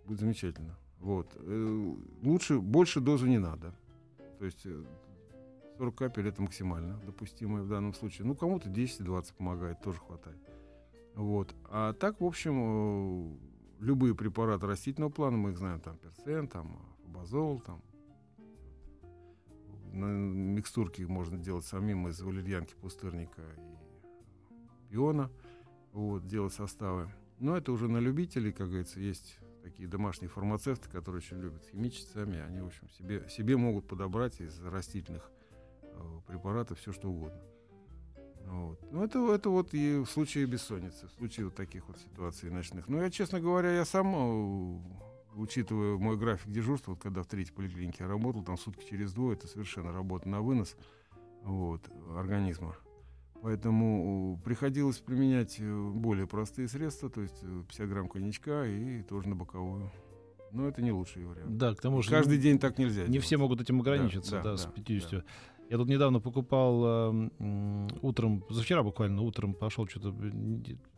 Будет 0.05 0.19
замечательно. 0.19 0.77
Вот. 0.99 1.31
Э, 1.35 1.95
лучше, 2.23 2.59
больше 2.59 3.01
дозы 3.01 3.29
не 3.29 3.37
надо. 3.37 3.75
То 4.39 4.45
есть 4.45 4.63
40 5.77 5.93
э, 5.93 5.95
капель 5.95 6.27
это 6.27 6.41
максимально 6.41 6.99
допустимое 7.05 7.61
в 7.61 7.69
данном 7.69 7.93
случае. 7.93 8.25
Ну, 8.25 8.35
кому-то 8.35 8.67
10-20 8.67 9.33
помогает, 9.37 9.79
тоже 9.81 9.99
хватает. 9.99 10.39
Вот. 11.13 11.53
А 11.65 11.93
так, 11.93 12.19
в 12.19 12.25
общем, 12.25 13.37
любые 13.79 14.15
препараты 14.15 14.65
растительного 14.65 15.11
плана, 15.11 15.37
мы 15.37 15.51
их 15.51 15.57
знаем, 15.59 15.79
там 15.79 15.97
персен, 15.97 16.47
там 16.47 16.81
базол, 17.05 17.59
там 17.59 17.83
на 19.93 20.05
микстурке 20.05 21.05
можно 21.05 21.37
делать 21.37 21.65
самим 21.65 22.07
из 22.07 22.19
валерьянки, 22.21 22.73
пустырника 22.75 23.41
и 23.57 24.89
пиона. 24.89 25.31
Вот, 25.91 26.25
делать 26.25 26.53
составы. 26.53 27.13
Но 27.39 27.55
это 27.55 27.71
уже 27.71 27.87
на 27.87 27.99
любителей, 27.99 28.51
как 28.51 28.67
говорится, 28.67 28.99
есть 28.99 29.37
такие 29.63 29.87
домашние 29.87 30.29
фармацевты, 30.29 30.89
которые 30.89 31.19
очень 31.19 31.39
любят 31.39 31.65
химичить 31.71 32.07
сами. 32.07 32.39
Они, 32.39 32.59
в 32.59 32.67
общем, 32.67 32.89
себе, 32.89 33.27
себе 33.29 33.57
могут 33.57 33.87
подобрать 33.87 34.41
из 34.41 34.59
растительных 34.61 35.31
э, 35.81 36.19
препаратов 36.27 36.79
все, 36.79 36.91
что 36.91 37.09
угодно. 37.09 37.41
Вот. 38.45 38.79
Ну, 38.91 39.03
это, 39.03 39.33
это 39.33 39.49
вот 39.49 39.73
и 39.73 39.99
в 39.99 40.05
случае 40.07 40.45
бессонницы, 40.45 41.07
в 41.07 41.11
случае 41.11 41.45
вот 41.45 41.55
таких 41.55 41.87
вот 41.87 41.97
ситуаций 41.97 42.49
ночных. 42.49 42.87
Ну, 42.87 42.99
я, 42.99 43.09
честно 43.09 43.39
говоря, 43.39 43.71
я 43.71 43.85
сам 43.85 44.13
э, 44.15 44.79
учитывая 45.35 45.97
мой 45.97 46.17
график 46.17 46.51
дежурства, 46.51 46.91
вот 46.91 47.01
когда 47.01 47.23
в 47.23 47.27
третьей 47.27 47.53
поликлинике 47.53 48.03
я 48.03 48.07
работал, 48.07 48.43
там 48.43 48.57
сутки 48.57 48.87
через 48.89 49.13
двое, 49.13 49.37
это 49.37 49.47
совершенно 49.47 49.91
работа 49.91 50.29
на 50.29 50.41
вынос 50.41 50.75
вот, 51.43 51.81
организма. 52.15 52.75
Поэтому 53.41 54.39
э, 54.39 54.45
приходилось 54.45 54.99
применять 54.99 55.57
э, 55.59 55.89
более 55.93 56.27
простые 56.27 56.69
средства, 56.69 57.09
то 57.09 57.21
есть 57.21 57.41
50 57.41 57.79
э, 57.79 57.85
грамм 57.87 58.07
коньячка 58.07 58.65
и 58.65 59.01
тоже 59.03 59.27
на 59.27 59.35
боковую. 59.35 59.91
Но 60.53 60.67
это 60.67 60.81
не 60.81 60.91
лучший 60.91 61.25
вариант. 61.25 61.57
Да, 61.57 61.73
к 61.73 61.81
тому 61.81 62.01
же 62.01 62.09
каждый 62.09 62.37
день 62.37 62.57
так 62.57 62.77
нельзя. 62.77 63.03
Не 63.03 63.13
делать. 63.13 63.25
все 63.25 63.37
могут 63.37 63.59
этим 63.59 63.81
ограничиться, 63.81 64.31
да, 64.31 64.43
да, 64.43 64.51
да 64.51 64.57
с 64.57 64.65
50. 64.65 65.11
Да. 65.11 65.23
Я 65.69 65.77
тут 65.77 65.89
недавно 65.89 66.19
покупал 66.21 66.85
э, 66.85 67.29
утром, 68.01 68.45
завчера 68.49 68.83
буквально 68.83 69.21
утром 69.21 69.53
пошел 69.53 69.87
что-то 69.87 70.11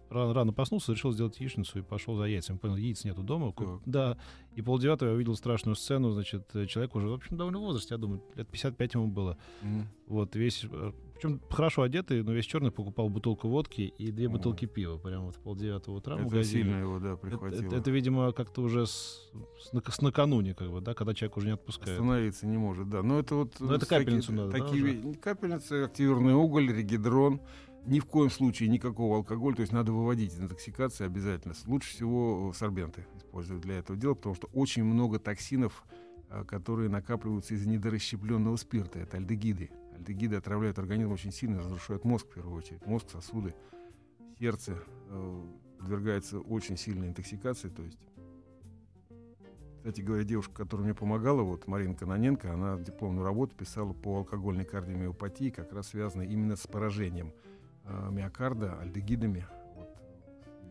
рано, 0.09 0.33
рано 0.33 0.53
проснулся, 0.53 0.91
решил 0.91 1.11
сделать 1.11 1.39
яичницу 1.39 1.79
и 1.79 1.81
пошел 1.81 2.15
за 2.15 2.25
яйцами. 2.25 2.57
Понял, 2.57 2.75
яиц 2.75 3.03
нету 3.03 3.23
дома. 3.23 3.53
Так. 3.53 3.67
Да. 3.85 4.17
И 4.55 4.61
полдевятого 4.61 5.09
я 5.09 5.15
увидел 5.15 5.35
страшную 5.35 5.75
сцену. 5.75 6.11
Значит, 6.11 6.49
человек 6.67 6.95
уже, 6.95 7.07
в 7.07 7.13
общем, 7.13 7.37
довольно 7.37 7.59
в 7.59 7.61
возрасте, 7.61 7.93
я 7.93 7.97
думаю, 7.97 8.21
лет 8.35 8.47
55 8.47 8.93
ему 8.93 9.07
было. 9.07 9.37
Mm. 9.61 9.83
Вот, 10.07 10.35
весь 10.35 10.65
э, 10.69 10.91
причем 11.15 11.39
хорошо 11.49 11.83
одетый, 11.83 12.23
но 12.23 12.33
весь 12.33 12.45
черный 12.45 12.71
покупал 12.71 13.07
бутылку 13.07 13.47
водки 13.47 13.93
и 13.97 14.11
две 14.11 14.27
бутылки 14.27 14.65
пива 14.65 14.97
прямо 14.97 15.25
вот 15.25 15.37
полдевятого 15.37 15.95
утра 15.95 16.19
это 16.19 16.43
сильно 16.43 16.75
его, 16.75 16.99
да, 16.99 17.15
прихватило. 17.15 17.59
Это, 17.59 17.67
это, 17.67 17.75
это 17.77 17.91
видимо, 17.91 18.33
как-то 18.33 18.61
уже 18.61 18.85
с, 18.85 19.31
с, 19.71 19.91
с 19.93 20.01
накануне, 20.01 20.53
как 20.53 20.71
бы, 20.71 20.81
да, 20.81 20.93
когда 20.93 21.13
человек 21.13 21.37
уже 21.37 21.47
не 21.47 21.53
отпускает. 21.53 21.99
Остановиться 21.99 22.45
не 22.45 22.57
может, 22.57 22.89
да. 22.89 23.01
Но 23.01 23.19
это 23.19 23.35
вот... 23.35 23.59
Но 23.59 23.75
это 23.75 23.85
капельницу 23.85 24.27
такие, 24.27 24.45
надо, 24.45 24.51
такие, 24.51 24.93
да, 24.93 25.19
Капельницы, 25.19 25.83
активированный 25.85 26.33
уголь, 26.33 26.67
регидрон, 26.71 27.39
ни 27.85 27.99
в 27.99 28.05
коем 28.05 28.29
случае 28.29 28.69
никакого 28.69 29.17
алкоголя, 29.17 29.55
то 29.55 29.61
есть 29.61 29.73
надо 29.73 29.91
выводить 29.91 30.33
из 30.33 30.39
интоксикации 30.39 31.05
обязательно. 31.05 31.53
Лучше 31.65 31.91
всего 31.91 32.51
сорбенты 32.53 33.05
использовать 33.17 33.61
для 33.61 33.77
этого 33.77 33.97
дела, 33.97 34.15
потому 34.15 34.35
что 34.35 34.47
очень 34.53 34.83
много 34.83 35.19
токсинов, 35.19 35.83
а, 36.29 36.43
которые 36.43 36.89
накапливаются 36.89 37.53
из-за 37.53 37.69
недорасщепленного 37.69 38.55
спирта. 38.55 38.99
Это 38.99 39.17
альдегиды. 39.17 39.69
Альдегиды 39.95 40.35
отравляют 40.35 40.79
организм 40.79 41.11
очень 41.11 41.31
сильно, 41.31 41.59
разрушают 41.59 42.03
мозг 42.03 42.27
в 42.27 42.33
первую 42.33 42.57
очередь. 42.57 42.85
Мозг, 42.85 43.09
сосуды, 43.11 43.53
сердце 44.39 44.77
э, 45.09 45.45
подвергается 45.79 46.39
очень 46.39 46.77
сильной 46.77 47.09
интоксикации. 47.09 47.69
То 47.69 47.83
есть, 47.83 47.99
кстати 49.77 50.01
говоря, 50.01 50.23
девушка, 50.23 50.53
которая 50.53 50.85
мне 50.85 50.95
помогала, 50.95 51.43
вот 51.43 51.67
Марина 51.67 51.93
Каноненко, 51.93 52.51
она 52.51 52.77
дипломную 52.79 53.23
работу 53.23 53.55
писала 53.55 53.93
по 53.93 54.17
алкогольной 54.17 54.65
кардиомиопатии, 54.65 55.51
как 55.51 55.71
раз 55.71 55.89
связанной 55.89 56.27
именно 56.27 56.55
с 56.55 56.65
поражением 56.65 57.27
э, 57.27 57.54
миокарда 57.85 58.79
альдегидами 58.79 59.47
вот, 59.75 59.89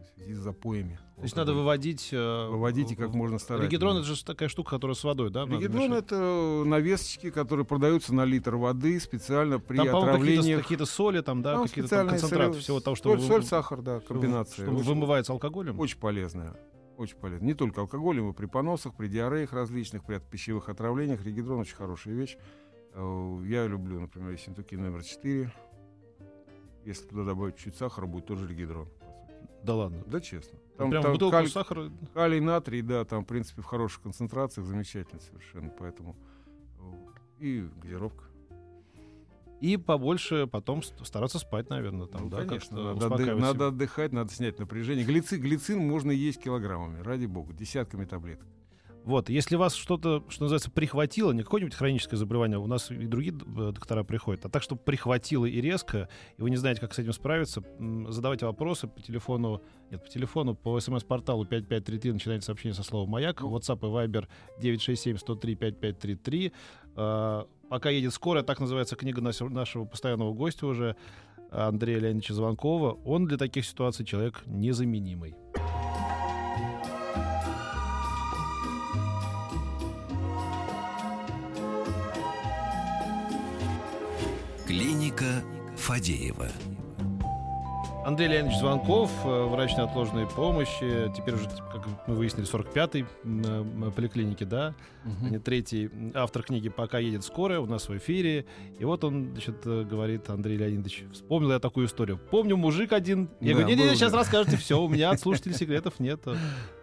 в 0.04 0.14
связи 0.14 0.35
с 0.35 0.38
запоями. 0.38 0.99
То 1.16 1.23
есть 1.23 1.37
надо 1.37 1.54
выводить... 1.54 2.09
Э, 2.12 2.49
выводить 2.49 2.90
и 2.92 2.97
как 2.97 3.14
можно 3.14 3.38
стараться. 3.38 3.66
Регидрон— 3.66 3.97
это 3.99 4.06
же 4.06 4.25
такая 4.25 4.49
штука, 4.49 4.71
которая 4.71 4.97
с 4.97 5.04
водой, 5.04 5.30
да? 5.30 5.44
Регидрон— 5.44 5.92
это 5.94 6.62
навесочки, 6.66 7.30
которые 7.30 7.64
продаются 7.64 8.12
на 8.14 8.25
литр 8.25 8.56
воды 8.56 8.99
специально 8.99 9.61
при 9.61 9.76
там, 9.76 9.94
отравлении. 9.94 10.56
какие-то 10.56 10.87
соли, 10.87 11.21
там, 11.21 11.42
да, 11.42 11.54
там 11.54 11.68
какие-то 11.68 11.90
там 11.90 12.09
концентраты 12.09 12.54
соли, 12.54 12.62
всего 12.62 12.80
того, 12.80 12.97
что... 12.97 13.11
Соль, 13.11 13.21
вы, 13.21 13.26
соль, 13.26 13.44
сахар, 13.44 13.80
да, 13.80 14.00
комбинация. 14.00 14.66
Что, 14.66 14.75
вымывается 14.75 15.33
алкоголем? 15.33 15.78
Очень 15.78 15.99
полезная. 15.99 16.56
Очень 16.97 17.16
полезно. 17.16 17.44
Не 17.44 17.54
только 17.54 17.80
алкоголем, 17.80 18.30
и 18.30 18.33
при 18.33 18.47
поносах, 18.47 18.94
при 18.94 19.09
диареях 19.09 19.52
различных, 19.52 20.04
при 20.04 20.18
пищевых 20.18 20.68
отравлениях. 20.68 21.25
Регидрон 21.25 21.61
очень 21.61 21.76
хорошая 21.76 22.14
вещь. 22.14 22.37
Э, 22.92 23.42
я 23.47 23.66
люблю, 23.66 24.00
например, 24.00 24.33
ессентуки 24.33 24.75
номер 24.75 25.02
4 25.02 25.52
если 26.85 27.07
туда 27.07 27.25
добавить 27.25 27.57
чуть 27.57 27.76
сахара, 27.76 28.07
будет 28.07 28.26
тоже 28.26 28.47
регидрон. 28.47 28.88
Да 29.62 29.75
ладно? 29.75 30.03
Да 30.07 30.21
честно. 30.21 30.59
Там, 30.76 30.91
Прям 30.91 31.03
там 31.03 31.12
бутылку 31.12 31.33
каль... 31.33 31.49
сахара? 31.49 31.91
Калий, 32.12 32.41
натрий, 32.41 32.83
да, 32.83 33.05
там, 33.05 33.25
в 33.25 33.26
принципе, 33.26 33.62
в 33.62 33.64
хороших 33.64 34.03
концентрациях 34.03 34.67
замечательно 34.67 35.21
совершенно. 35.21 35.71
Поэтому 35.71 36.17
и 37.38 37.69
газировка. 37.83 38.25
И 39.61 39.76
побольше 39.76 40.47
потом 40.47 40.83
стараться 40.83 41.38
спать, 41.38 41.71
наверное, 41.71 42.07
там, 42.07 42.25
ну, 42.25 42.29
да, 42.29 42.45
конечно, 42.45 42.95
надо, 42.95 43.14
отдых, 43.14 43.38
надо 43.38 43.69
отдыхать, 43.69 44.12
надо 44.12 44.31
снять 44.33 44.59
напряжение. 44.59 45.07
Глицин, 45.07 45.41
глицин 45.41 45.79
можно 45.79 46.11
есть 46.11 46.43
килограммами, 46.43 47.00
ради 47.00 47.25
бога, 47.26 47.55
десятками 47.55 48.05
таблеток. 48.05 48.47
Вот, 49.04 49.28
если 49.28 49.56
вас 49.56 49.75
что-то, 49.75 50.25
что 50.30 50.44
называется, 50.44 50.70
прихватило, 50.70 51.32
не 51.32 51.42
какое-нибудь 51.42 51.75
хроническое 51.75 52.18
заболевание, 52.18 52.58
у 52.58 52.66
нас 52.66 52.90
и 52.90 53.06
другие 53.06 53.34
э, 53.34 53.73
доктора 53.73 54.02
приходят, 54.02 54.46
а 54.46 54.49
так, 54.49 54.62
что 54.62 54.76
прихватило 54.76 55.44
и 55.44 55.61
резко, 55.61 56.08
и 56.38 56.42
вы 56.42 56.49
не 56.49 56.56
знаете, 56.56 56.80
как 56.80 56.94
с 56.94 56.99
этим 56.99 57.12
справиться, 57.12 57.62
задавайте 58.08 58.46
вопросы 58.46 58.88
по 58.88 59.02
телефону, 59.02 59.62
нет, 59.90 60.02
по 60.02 60.08
телефону, 60.08 60.54
по 60.54 60.80
смс-порталу 60.80 61.44
5533, 61.44 62.12
начинайте 62.12 62.46
сообщение 62.46 62.75
со 62.75 62.82
слова 62.82 63.06
«Маяк», 63.06 63.42
WhatsApp 63.42 63.80
и 63.80 64.08
Viber 64.08 64.26
967-103-5533. 64.62 66.52
Э, 66.96 67.44
пока 67.68 67.90
едет 67.90 68.14
скорая, 68.14 68.42
так 68.42 68.58
называется 68.58 68.96
книга 68.96 69.20
нашего 69.20 69.84
постоянного 69.84 70.32
гостя 70.32 70.66
уже, 70.66 70.96
Андрея 71.50 71.99
Леонидовича 71.99 72.34
Звонкова. 72.34 72.99
Он 73.04 73.26
для 73.26 73.37
таких 73.37 73.66
ситуаций 73.66 74.04
человек 74.04 74.42
незаменимый. 74.46 75.37
Клиника 85.14 85.44
Фадеева. 85.76 86.49
Андрей 88.04 88.28
Леонидович 88.28 88.59
Звонков, 88.59 89.11
э, 89.25 89.44
врач 89.47 89.76
неотложной 89.76 90.26
помощи, 90.26 91.11
теперь 91.16 91.35
уже, 91.35 91.49
как 91.73 91.87
мы 92.06 92.14
выяснили, 92.14 92.47
45-й 92.47 93.06
э, 93.25 93.90
поликлинике, 93.92 94.44
да, 94.44 94.75
а 95.04 95.28
не 95.30 95.38
третий. 95.38 95.90
Автор 96.14 96.42
книги 96.42 96.68
«Пока 96.68 96.99
едет 96.99 97.25
скорая» 97.25 97.61
у 97.61 97.66
нас 97.66 97.88
в 97.88 97.97
эфире. 97.97 98.44
И 98.78 98.85
вот 98.85 99.04
он, 99.04 99.30
значит, 99.33 99.56
э, 99.64 99.85
говорит, 99.85 100.28
Андрей 100.28 100.59
Леонидович, 100.59 101.04
вспомнил 101.12 101.52
я 101.52 101.61
такую 101.61 101.87
историю. 101.87 102.18
Помню, 102.30 102.56
мужик 102.59 102.92
один. 102.92 103.30
Я 103.40 103.54
Да, 103.54 103.61
говорю, 103.61 103.68
не-не, 103.68 103.88
был, 103.88 103.94
сейчас 103.94 104.12
расскажете 104.12 104.59
все, 104.59 104.78
у 104.78 104.88
меня 104.88 105.11
от 105.11 105.21
слушателей 105.23 105.54
секретов 105.54 105.99
нет. 105.99 106.21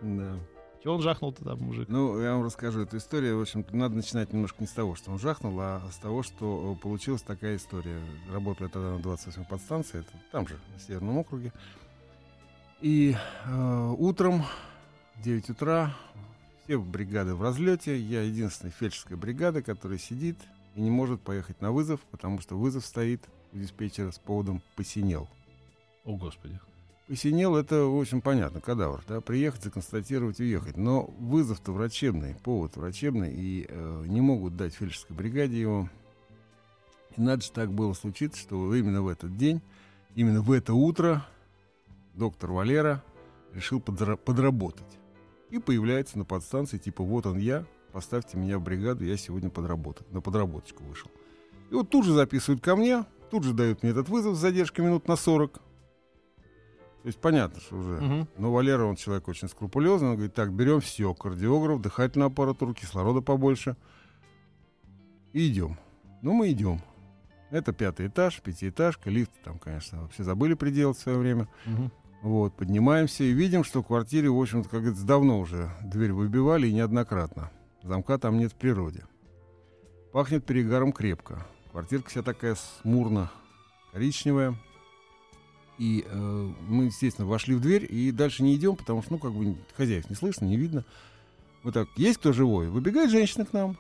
Да. 0.02 0.40
Чего 0.84 0.96
он 0.96 1.02
жахнул-то 1.02 1.44
там, 1.44 1.60
мужик? 1.60 1.90
Ну, 1.90 2.20
я 2.20 2.34
вам 2.34 2.44
расскажу 2.44 2.82
эту 2.82 2.98
историю. 2.98 3.38
В 3.38 3.42
общем, 3.42 3.64
надо 3.72 3.96
начинать 3.96 4.34
немножко 4.34 4.58
не 4.62 4.68
с 4.68 4.72
того, 4.72 4.96
что 4.96 5.12
он 5.12 5.20
жахнул, 5.20 5.60
а 5.60 5.82
с 5.92 5.98
того, 5.98 6.24
что 6.24 6.76
э, 6.76 6.82
получилась 6.82 7.22
такая 7.22 7.58
история. 7.58 8.00
Работал 8.32 8.66
я 8.66 8.72
тогда 8.72 8.98
на 8.98 9.00
28-й 9.00 9.46
подстанции, 9.46 10.00
это 10.00 10.10
там 10.32 10.48
же, 10.48 10.58
на 10.74 10.80
Северном 10.80 11.20
округе. 11.20 11.54
И 12.82 13.16
э, 13.46 13.96
утром, 14.00 14.44
в 15.18 15.22
9 15.22 15.52
утра, 15.52 15.96
все 16.64 16.80
бригады 16.80 17.36
в 17.36 17.44
разлете. 17.44 18.00
Я 18.00 18.24
единственная 18.24 18.72
фельдшерская 18.72 19.18
бригада, 19.18 19.62
которая 19.62 20.00
сидит 20.00 20.38
и 20.74 20.82
не 20.82 20.90
может 20.90 21.22
поехать 21.22 21.62
на 21.62 21.72
вызов, 21.72 22.00
потому 22.10 22.42
что 22.42 22.58
вызов 22.58 22.84
стоит 22.88 23.22
у 23.54 23.58
диспетчера 23.58 24.10
с 24.10 24.18
поводом 24.18 24.64
«посинел». 24.76 25.30
О, 26.06 26.16
Господи. 26.16 26.60
Посинел, 27.12 27.58
это, 27.58 27.76
в 27.88 28.00
общем, 28.00 28.22
понятно, 28.22 28.62
кадавр, 28.62 29.04
да, 29.06 29.20
приехать, 29.20 29.66
законстатировать 29.66 30.40
уехать. 30.40 30.78
Но 30.78 31.14
вызов-то 31.20 31.74
врачебный, 31.74 32.38
повод 32.42 32.78
врачебный, 32.78 33.34
и 33.34 33.66
э, 33.68 34.04
не 34.08 34.22
могут 34.22 34.56
дать 34.56 34.74
фельдшерской 34.74 35.14
бригаде 35.14 35.60
его. 35.60 35.90
И 37.18 37.22
надо 37.22 37.42
же 37.42 37.52
так 37.52 37.74
было 37.74 37.92
случиться, 37.92 38.40
что 38.40 38.74
именно 38.74 39.02
в 39.02 39.10
этот 39.10 39.36
день, 39.36 39.62
именно 40.16 40.40
в 40.42 40.54
это 40.54 40.74
утро 40.74 41.28
доктор 42.14 42.54
Валера 42.54 43.04
решил 43.52 43.80
подра- 43.80 44.16
подработать. 44.16 44.98
И 45.50 45.60
появляется 45.60 46.18
на 46.18 46.24
подстанции, 46.24 46.78
типа, 46.78 47.04
вот 47.04 47.26
он 47.26 47.40
я, 47.40 47.66
поставьте 47.92 48.38
меня 48.38 48.58
в 48.58 48.64
бригаду, 48.64 49.04
я 49.04 49.18
сегодня 49.18 49.50
подработал, 49.50 50.08
на 50.12 50.22
подработочку 50.22 50.86
вышел. 50.86 51.12
И 51.72 51.74
вот 51.74 51.90
тут 51.90 52.06
же 52.06 52.14
записывают 52.14 52.64
ко 52.64 52.78
мне, 52.78 53.04
тут 53.32 53.44
же 53.44 53.54
дают 53.54 53.84
мне 53.84 53.92
этот 53.92 54.08
вызов 54.08 54.38
с 54.38 54.40
задержкой 54.40 54.86
минут 54.86 55.10
на 55.10 55.18
40. 55.18 55.62
То 57.02 57.08
есть 57.08 57.20
понятно, 57.20 57.60
что 57.60 57.78
уже. 57.78 57.94
Мгм. 58.00 58.28
Но 58.38 58.52
Валера, 58.52 58.86
он 58.86 58.96
человек 58.96 59.28
очень 59.28 59.48
скрупулезный. 59.48 60.10
Он 60.10 60.16
говорит, 60.16 60.36
так, 60.36 60.54
берем 60.54 60.82
все, 60.82 61.14
кардиограф, 61.14 61.82
дыхательную 61.82 62.28
аппаратуру, 62.28 62.74
кислорода 62.74 63.22
побольше. 63.22 63.76
И 65.34 65.48
идем. 65.48 65.78
Ну, 66.22 66.34
мы 66.34 66.52
идем. 66.52 66.82
Это 67.50 67.74
пятый 67.74 68.08
этаж, 68.08 68.40
пятиэтажка, 68.42 69.10
лифт 69.10 69.32
там, 69.44 69.58
конечно, 69.60 70.04
вообще 70.04 70.24
забыли 70.24 70.54
приделать 70.54 70.98
в 70.98 71.02
свое 71.02 71.18
время. 71.18 71.48
Мгм. 71.66 71.92
Вот, 72.22 72.56
поднимаемся 72.56 73.24
и 73.24 73.32
видим, 73.32 73.64
что 73.64 73.82
в 73.82 73.88
квартире, 73.88 74.30
в 74.30 74.40
общем-то, 74.40 74.70
как 74.70 74.82
говорится, 74.82 75.06
давно 75.06 75.40
уже 75.40 75.72
дверь 75.82 76.14
выбивали 76.14 76.68
и 76.68 76.74
неоднократно. 76.74 77.50
Замка 77.82 78.20
там 78.20 78.38
нет 78.38 78.52
в 78.52 78.56
природе. 78.56 79.06
Пахнет 80.14 80.46
перегаром 80.46 80.94
крепко. 80.94 81.46
Квартирка 81.72 82.10
вся 82.10 82.22
такая 82.22 82.56
смурно-коричневая. 82.84 84.56
И 85.82 86.06
э, 86.08 86.52
мы, 86.68 86.86
естественно, 86.86 87.28
вошли 87.28 87.56
в 87.56 87.60
дверь 87.60 87.88
и 87.92 88.12
дальше 88.12 88.44
не 88.44 88.56
идем, 88.56 88.76
потому 88.76 89.02
что, 89.02 89.14
ну, 89.14 89.18
как 89.18 89.34
бы 89.34 89.58
хозяев 89.76 90.08
не 90.12 90.16
слышно, 90.16 90.46
не 90.46 90.56
видно. 90.56 90.86
Вот 91.64 91.74
так, 91.74 91.90
есть 91.96 92.20
кто 92.20 92.32
живой? 92.34 92.70
Выбегает 92.70 93.10
женщина 93.10 93.46
к 93.48 93.52
нам 93.54 93.76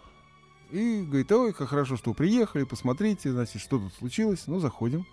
и 0.71 1.03
говорит, 1.03 1.31
ой, 1.31 1.53
как 1.53 1.69
хорошо, 1.69 1.97
что 1.97 2.09
вы 2.09 2.15
приехали, 2.15 2.63
посмотрите, 2.63 3.31
значит, 3.31 3.61
что 3.61 3.77
тут 3.77 3.93
случилось. 3.93 4.47
Ну, 4.47 4.57
заходим. 4.59 5.05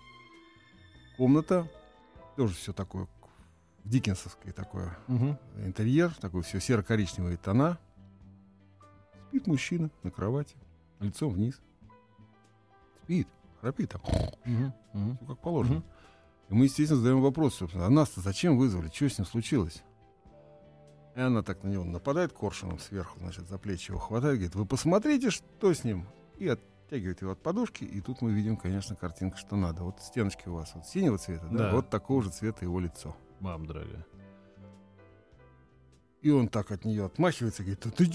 Комната, 1.15 1.69
тоже 2.35 2.55
все 2.55 2.73
такое 2.73 3.05
диккенсовское 3.85 4.51
такое 4.51 4.97
Мгм. 5.07 5.37
интерьер, 5.63 6.11
такой 6.19 6.41
все 6.41 6.59
серо-коричневые 6.59 7.37
тона. 7.37 7.77
Спит 9.27 9.45
мужчина 9.45 9.91
на 10.01 10.09
кровати, 10.09 10.55
лицом 10.99 11.33
вниз. 11.33 11.61
Спит, 13.03 13.27
храпит 13.61 13.91
там. 13.91 14.01
Мгм. 14.43 14.73
все 15.17 15.25
как 15.27 15.37
положено. 15.37 15.75
Мгм. 15.75 15.83
И 16.49 16.53
мы, 16.53 16.65
естественно, 16.65 16.99
задаем 16.99 17.21
вопрос, 17.21 17.55
собственно, 17.55 17.85
а 17.85 17.89
нас-то 17.89 18.21
зачем 18.21 18.57
вызвали, 18.57 18.89
что 18.93 19.07
с 19.09 19.17
ним 19.19 19.25
случилось? 19.27 19.83
И 21.15 21.19
она 21.21 21.43
так 21.43 21.63
на 21.63 21.69
него 21.69 21.83
нападает 21.83 22.33
коршуном 22.33 22.79
сверху, 22.79 23.19
значит, 23.19 23.47
за 23.47 23.57
плечи 23.57 23.91
его 23.91 23.99
хватает, 23.99 24.35
говорит, 24.35 24.55
вы 24.55 24.65
посмотрите, 24.65 25.29
что 25.29 25.73
с 25.73 25.83
ним. 25.83 26.07
И 26.37 26.47
оттягивает 26.47 27.21
его 27.21 27.31
от 27.31 27.41
подушки, 27.43 27.83
и 27.83 28.01
тут 28.01 28.21
мы 28.21 28.31
видим, 28.31 28.57
конечно, 28.57 28.95
картинка, 28.95 29.37
что 29.37 29.55
надо. 29.55 29.83
Вот 29.83 29.99
стеночки 30.01 30.47
у 30.47 30.55
вас 30.55 30.71
вот 30.73 30.87
синего 30.87 31.17
цвета, 31.17 31.47
да, 31.51 31.57
Да. 31.57 31.75
вот 31.75 31.89
такого 31.89 32.23
же 32.23 32.29
цвета 32.29 32.65
его 32.65 32.79
лицо. 32.79 33.15
Мам, 33.39 33.65
дорогая. 33.65 34.05
И 36.21 36.31
он 36.31 36.47
так 36.47 36.71
от 36.71 36.83
нее 36.83 37.05
отмахивается, 37.05 37.63
говорит, 37.63 37.81
да 37.83 37.91
ты, 37.91 38.05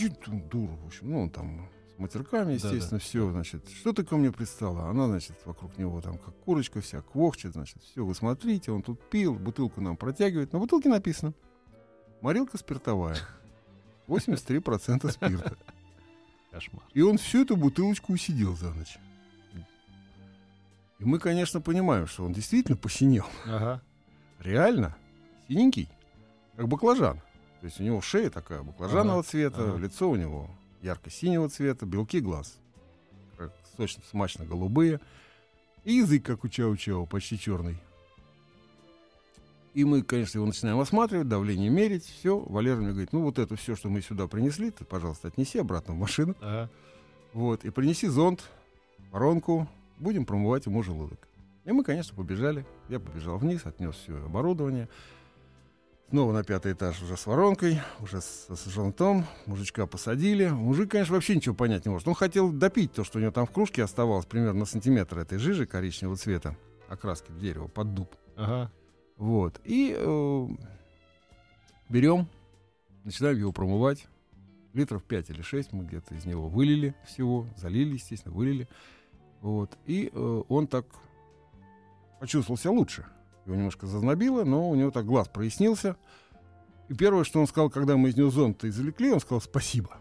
дура, 0.51 0.73
в 0.73 0.87
общем. 0.87 1.11
Ну, 1.11 1.23
он 1.23 1.31
там 1.31 1.69
матерками, 1.99 2.55
естественно, 2.55 2.99
все, 2.99 3.31
значит, 3.31 3.69
что 3.71 3.93
ты 3.93 4.05
ко 4.05 4.17
мне 4.17 4.33
пристала? 4.33 4.89
Она, 4.89 5.07
значит, 5.07 5.37
вокруг 5.45 5.77
него 5.79 6.01
там 6.01 6.19
как 6.19 6.35
курочка 6.41 6.81
вся, 6.81 7.01
квохчет, 7.03 7.53
значит, 7.53 7.83
все, 7.83 8.05
вы 8.05 8.15
смотрите, 8.15 8.73
он 8.73 8.83
тут 8.83 9.01
пил, 9.11 9.35
бутылку 9.35 9.81
нам 9.81 9.97
протягивает. 9.97 10.53
На 10.53 10.59
бутылке 10.59 10.89
написано, 10.89 11.35
морилка 12.21 12.59
спиртовая, 12.59 13.17
83% 14.09 15.11
спирта. 15.11 15.57
Кошмар. 16.51 16.85
И 16.93 17.01
он 17.03 17.19
всю 17.19 17.43
эту 17.43 17.57
бутылочку 17.57 18.13
усидел 18.13 18.57
за 18.57 18.73
ночь. 18.73 18.99
И 21.01 21.05
мы, 21.05 21.19
конечно, 21.19 21.61
понимаем, 21.61 22.07
что 22.07 22.25
он 22.25 22.33
действительно 22.33 22.77
посинел. 22.77 23.27
Ага. 23.47 23.83
реально 24.41 24.97
синенький, 25.49 25.89
как 26.57 26.69
баклажан. 26.69 27.19
То 27.61 27.67
есть 27.67 27.81
у 27.81 27.83
него 27.83 28.01
шея 28.01 28.31
такая 28.31 28.63
баклажанового 28.63 29.21
Ага, 29.21 29.29
цвета, 29.29 29.71
ага. 29.73 29.79
лицо 29.79 30.09
у 30.09 30.17
него 30.17 30.49
ярко-синего 30.85 31.49
цвета, 31.49 31.87
белки 31.87 32.21
глаз 32.21 32.59
сочно, 33.77 34.03
смачно-голубые, 34.11 35.01
и 35.85 35.95
язык, 35.95 36.25
как 36.25 36.45
у 36.45 36.49
чау-чау, 36.49 37.07
почти 37.07 37.39
черный. 37.39 37.77
И 39.75 39.85
мы, 39.85 40.03
конечно, 40.03 40.39
его 40.39 40.47
начинаем 40.47 40.79
осматривать, 40.79 41.29
давление 41.29 41.69
мерить, 41.69 42.05
все. 42.05 42.39
Валера 42.39 42.77
мне 42.77 42.91
говорит, 42.91 43.13
ну 43.13 43.23
вот 43.23 43.39
это 43.39 43.57
все, 43.57 43.75
что 43.75 43.89
мы 43.89 44.01
сюда 44.03 44.29
принесли, 44.29 44.71
ты, 44.71 44.85
пожалуйста, 44.85 45.29
отнеси 45.29 45.59
обратно 45.59 45.95
в 45.95 45.99
машину. 45.99 46.37
Ага. 46.41 46.71
Вот, 47.33 47.65
и 47.65 47.71
принеси 47.71 48.07
зонт, 48.07 48.49
воронку, 49.11 49.69
будем 49.99 50.27
промывать 50.27 50.67
ему 50.67 50.83
желудок. 50.85 51.19
И 51.65 51.73
мы, 51.73 51.83
конечно, 51.83 52.15
побежали. 52.15 52.65
Я 52.89 53.01
побежал 53.01 53.39
вниз, 53.39 53.63
отнес 53.65 53.97
все 53.97 54.15
оборудование. 54.25 54.89
Снова 56.11 56.33
на 56.33 56.45
пятый 56.45 56.73
этаж 56.73 57.03
уже 57.03 57.17
с 57.17 57.27
воронкой, 57.27 57.81
уже 58.01 58.21
с, 58.21 58.47
с 58.49 58.65
зонтом. 58.67 59.27
Мужичка 59.47 59.87
посадили. 59.87 60.49
Мужик, 60.49 60.91
конечно, 60.91 61.15
вообще 61.15 61.35
ничего 61.35 61.55
понять 61.55 61.87
не 61.87 61.91
может. 61.91 62.07
Он 62.07 62.15
хотел 62.15 62.53
допить 62.53 62.93
то, 62.93 63.05
что 63.05 63.19
у 63.19 63.23
него 63.23 63.33
там 63.33 63.47
в 63.47 63.51
кружке 63.51 63.83
оставалось, 63.83 64.27
примерно 64.27 64.61
на 64.61 64.65
сантиметр 64.67 65.19
этой 65.19 65.39
жижи 65.39 65.67
коричневого 65.67 66.17
цвета, 66.17 66.57
окраски 66.89 67.31
в 67.33 67.39
дерево, 67.39 67.69
под 67.69 67.95
дуб. 67.95 68.15
Ага. 68.37 68.71
Вот. 69.17 69.61
И 69.65 69.95
э, 69.97 70.49
берем, 71.89 72.29
начинаем 73.05 73.39
его 73.39 73.53
промывать. 73.53 74.07
Литров 74.75 75.05
5 75.05 75.31
или 75.31 75.43
6 75.43 75.73
мы 75.73 75.85
где-то 75.85 76.15
из 76.15 76.27
него 76.27 76.49
вылили 76.49 76.95
всего. 77.07 77.47
Залили, 77.57 77.95
естественно, 77.95 78.35
вылили. 78.35 78.69
Вот. 79.41 79.79
И 79.87 80.11
э, 80.13 80.43
он 80.49 80.67
так 80.67 80.87
почувствовал 82.21 82.59
себя 82.59 82.73
лучше. 82.73 83.07
Его 83.47 83.57
немножко 83.57 83.87
зазнобило, 83.87 84.45
но 84.45 84.69
у 84.69 84.75
него 84.75 84.91
так 84.91 85.05
глаз 85.05 85.29
прояснился. 85.29 85.97
И 86.89 86.95
первое, 86.95 87.25
что 87.25 87.41
он 87.41 87.47
сказал, 87.47 87.71
когда 87.71 87.97
мы 87.97 88.11
из 88.11 88.17
него 88.17 88.31
зонт 88.31 88.65
извлекли, 88.65 89.13
он 89.13 89.21
сказал 89.21 89.41
спасибо. 89.41 89.99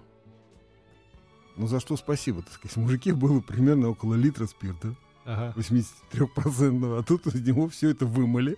Ну 1.56 1.68
за 1.68 1.80
что 1.80 1.96
спасибо, 1.98 2.42
так 2.42 2.54
сказать. 2.54 2.76
В 2.76 2.80
мужике 2.80 3.14
было 3.14 3.40
примерно 3.40 3.90
около 3.90 4.16
литра 4.16 4.48
спирта. 4.48 4.96
Ага. 5.26 5.54
83%, 5.56 7.00
а 7.00 7.04
тут 7.04 7.28
из 7.28 7.42
него 7.48 7.70
все 7.70 7.90
это 7.90 8.06
вымыли. 8.06 8.58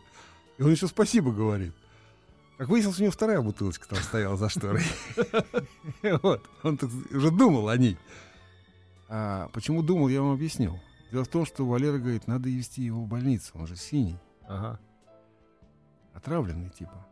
И 0.57 0.63
он 0.63 0.71
еще 0.71 0.87
спасибо 0.87 1.31
говорит. 1.31 1.73
Как 2.57 2.69
выяснилось, 2.69 2.99
у 2.99 3.03
него 3.03 3.11
вторая 3.11 3.41
бутылочка 3.41 3.87
там 3.87 3.99
стояла 3.99 4.37
за 4.37 4.49
шторой. 4.49 4.83
Вот. 6.21 6.49
Он 6.63 6.77
так 6.77 6.89
уже 7.11 7.31
думал 7.31 7.67
о 7.69 7.77
ней. 7.77 7.97
А 9.09 9.49
почему 9.49 9.83
думал, 9.83 10.07
я 10.07 10.21
вам 10.21 10.31
объяснил. 10.31 10.79
Дело 11.11 11.25
в 11.25 11.27
том, 11.27 11.45
что 11.45 11.65
Валера 11.65 11.97
говорит, 11.97 12.27
надо 12.27 12.49
везти 12.49 12.83
его 12.83 13.03
в 13.03 13.07
больницу, 13.07 13.51
он 13.53 13.67
же 13.67 13.75
синий, 13.75 14.17
Ага. 14.47 14.79
отравленный 16.13 16.69
типа. 16.69 17.05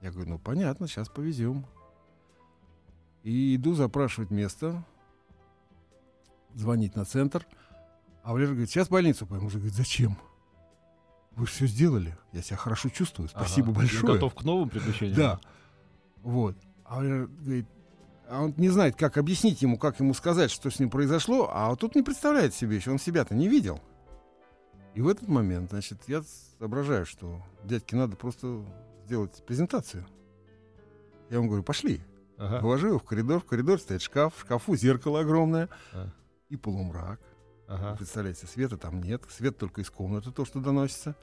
Я 0.00 0.10
говорю, 0.10 0.30
ну 0.30 0.38
понятно, 0.38 0.86
сейчас 0.88 1.08
повезем. 1.08 1.66
И 3.22 3.54
иду 3.56 3.74
запрашивать 3.74 4.30
место, 4.30 4.82
звонить 6.54 6.96
на 6.96 7.04
центр. 7.04 7.46
А 8.22 8.32
Валера 8.32 8.48
говорит, 8.50 8.70
сейчас 8.70 8.88
в 8.88 8.90
больницу 8.90 9.26
поем. 9.26 9.42
Мужик 9.44 9.58
говорит, 9.60 9.76
зачем? 9.76 10.16
Вы 11.32 11.46
все 11.46 11.66
сделали. 11.66 12.16
Я 12.32 12.42
себя 12.42 12.56
хорошо 12.56 12.88
чувствую. 12.88 13.28
Спасибо 13.28 13.70
Ага. 13.70 13.78
большое. 13.80 14.14
Готов 14.14 14.34
к 14.34 14.42
новым 14.42 14.68
приключениям. 14.68 15.16
Да. 15.16 15.40
Вот. 16.22 16.56
А 16.84 16.98
он 16.98 17.26
говорит, 17.26 17.66
а 18.28 18.42
он 18.42 18.54
не 18.56 18.68
знает, 18.68 18.96
как 18.96 19.16
объяснить 19.16 19.62
ему, 19.62 19.78
как 19.78 20.00
ему 20.00 20.12
сказать, 20.14 20.50
что 20.50 20.70
с 20.70 20.78
ним 20.78 20.90
произошло, 20.90 21.50
а 21.52 21.74
тут 21.76 21.94
не 21.94 22.02
представляет 22.02 22.54
себе 22.54 22.76
еще, 22.76 22.90
он 22.90 22.98
себя-то 22.98 23.34
не 23.34 23.48
видел. 23.48 23.80
И 24.94 25.00
в 25.00 25.08
этот 25.08 25.28
момент, 25.28 25.70
значит, 25.70 25.98
я 26.08 26.22
соображаю, 26.58 27.06
что 27.06 27.40
дядьке 27.64 27.96
надо 27.96 28.16
просто 28.16 28.64
сделать 29.06 29.42
презентацию. 29.46 30.04
Я 31.30 31.36
ему 31.36 31.46
говорю, 31.46 31.62
пошли. 31.62 32.00
Ага. 32.38 32.60
Вывожу 32.60 32.88
его 32.88 32.98
в 32.98 33.04
коридор. 33.04 33.40
В 33.40 33.44
коридор 33.44 33.78
стоит 33.78 34.02
шкаф. 34.02 34.34
В 34.36 34.40
шкафу 34.40 34.74
зеркало 34.74 35.20
огромное. 35.20 35.68
А. 35.92 36.08
И 36.48 36.56
полумрак. 36.56 37.20
Ага. 37.68 37.94
Представляете, 37.96 38.46
света 38.46 38.76
там 38.76 39.00
нет. 39.00 39.22
Свет 39.30 39.56
только 39.56 39.80
из 39.80 39.90
комнаты, 39.90 40.32
то, 40.32 40.44
что 40.44 40.60
доносится. 40.60 41.14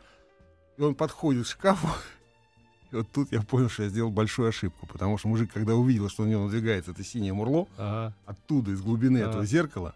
И 0.77 0.81
он 0.81 0.95
подходит 0.95 1.45
к 1.45 1.49
шкафу. 1.49 1.87
И 2.91 2.95
вот 2.95 3.07
тут 3.11 3.33
я 3.33 3.41
понял, 3.41 3.67
что 3.67 3.83
я 3.83 3.89
сделал 3.89 4.11
большую 4.11 4.47
ошибку. 4.47 4.87
Потому 4.87 5.17
что 5.17 5.27
мужик, 5.27 5.51
когда 5.51 5.75
увидел, 5.75 6.07
что 6.07 6.23
на 6.23 6.29
него 6.29 6.45
надвигается 6.45 6.91
это 6.91 7.03
синее 7.03 7.33
мурло, 7.33 7.67
Ага. 7.77 8.15
оттуда, 8.25 8.71
из 8.71 8.81
глубины 8.81 9.17
А. 9.17 9.27
этого 9.29 9.45
зеркала, 9.45 9.93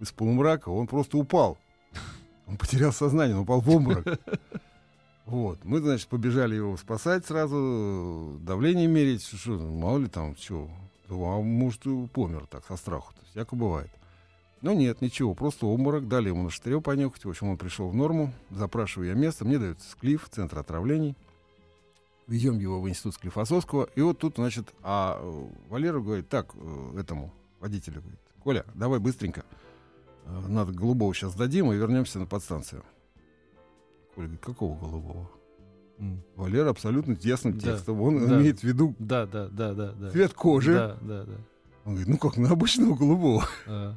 из 0.00 0.10
полумрака, 0.10 0.70
он 0.70 0.88
просто 0.88 1.16
упал. 1.16 1.58
Он 2.46 2.56
потерял 2.56 2.92
сознание, 2.92 3.36
он 3.36 3.42
упал 3.42 3.60
в 3.60 3.70
обморок. 3.70 4.04
Вот. 5.26 5.64
Мы, 5.64 5.80
значит, 5.80 6.08
побежали 6.08 6.56
его 6.56 6.76
спасать 6.76 7.24
сразу, 7.24 8.38
давление 8.42 8.86
мерить. 8.86 9.24
Что, 9.24 9.52
мало 9.52 9.98
ли 9.98 10.06
там, 10.06 10.36
что. 10.36 10.68
А 11.08 11.40
может, 11.40 11.86
и 11.86 12.06
помер 12.08 12.46
так, 12.46 12.64
со 12.66 12.76
страху. 12.76 13.14
Всяко 13.30 13.56
бывает. 13.56 13.90
Но 14.60 14.72
нет, 14.72 15.00
ничего, 15.00 15.34
просто 15.34 15.66
обморок. 15.66 16.08
Дали 16.08 16.28
ему 16.28 16.44
на 16.44 16.50
штырё 16.50 16.80
понюхать. 16.80 17.24
В 17.24 17.28
общем, 17.30 17.48
он 17.48 17.56
пришел 17.56 17.88
в 17.88 17.94
норму. 17.94 18.32
Запрашиваю 18.50 19.08
я 19.08 19.14
место. 19.14 19.44
Мне 19.44 19.58
дают 19.58 19.80
склиф, 19.82 20.28
центр 20.30 20.58
отравлений. 20.58 21.16
Везем 22.26 22.58
его 22.58 22.80
в 22.80 22.88
институт 22.88 23.14
Склифосовского. 23.14 23.88
И 23.94 24.00
вот 24.00 24.18
тут, 24.18 24.36
значит, 24.36 24.72
а 24.82 25.18
э, 25.20 25.44
Валера 25.68 26.00
говорит, 26.00 26.30
так, 26.30 26.54
э, 26.54 26.98
этому 26.98 27.30
водителю, 27.60 28.00
говорит, 28.00 28.20
Коля, 28.42 28.64
давай 28.74 29.00
быстренько. 29.00 29.44
Э, 30.24 30.40
Надо 30.48 30.72
голубого 30.72 31.14
сейчас 31.14 31.34
дадим 31.34 31.72
и 31.72 31.76
вернемся 31.76 32.18
на 32.18 32.26
подстанцию. 32.26 32.82
Коля 34.14 34.26
говорит, 34.26 34.44
какого 34.44 34.78
голубого? 34.78 35.30
М. 35.98 36.22
Валера 36.36 36.70
абсолютно 36.70 37.16
ясным 37.20 37.58
Да, 37.58 37.72
текстом. 37.72 38.00
Он 38.00 38.26
да. 38.28 38.36
имеет 38.40 38.60
в 38.60 38.64
виду 38.64 38.94
Да, 38.98 39.26
да, 39.26 39.48
да, 39.48 39.74
да, 39.74 39.92
да. 39.92 40.10
цвет 40.10 40.32
кожи. 40.34 40.74
Да, 40.74 40.98
да, 41.00 41.24
да. 41.24 41.36
Он 41.84 41.92
говорит, 41.94 42.08
ну 42.08 42.18
как, 42.18 42.36
на 42.36 42.50
обычного 42.50 42.94
голубого. 42.96 43.44
А. 43.66 43.96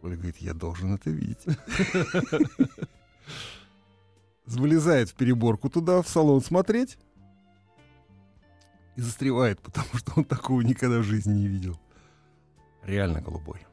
Коля 0.00 0.16
говорит, 0.16 0.36
я 0.38 0.54
должен 0.54 0.94
это 0.94 1.10
видеть. 1.10 1.44
Вылезает 4.46 5.10
в 5.10 5.14
переборку 5.14 5.68
туда, 5.68 6.00
в 6.02 6.08
салон 6.08 6.40
смотреть. 6.40 6.96
И 8.96 9.00
застревает, 9.00 9.60
потому 9.60 9.86
что 9.94 10.12
он 10.16 10.24
такого 10.24 10.60
никогда 10.62 10.98
в 10.98 11.02
жизни 11.02 11.34
не 11.34 11.46
видел. 11.48 11.78
Реально 12.82 13.20
голубой. 13.20 13.66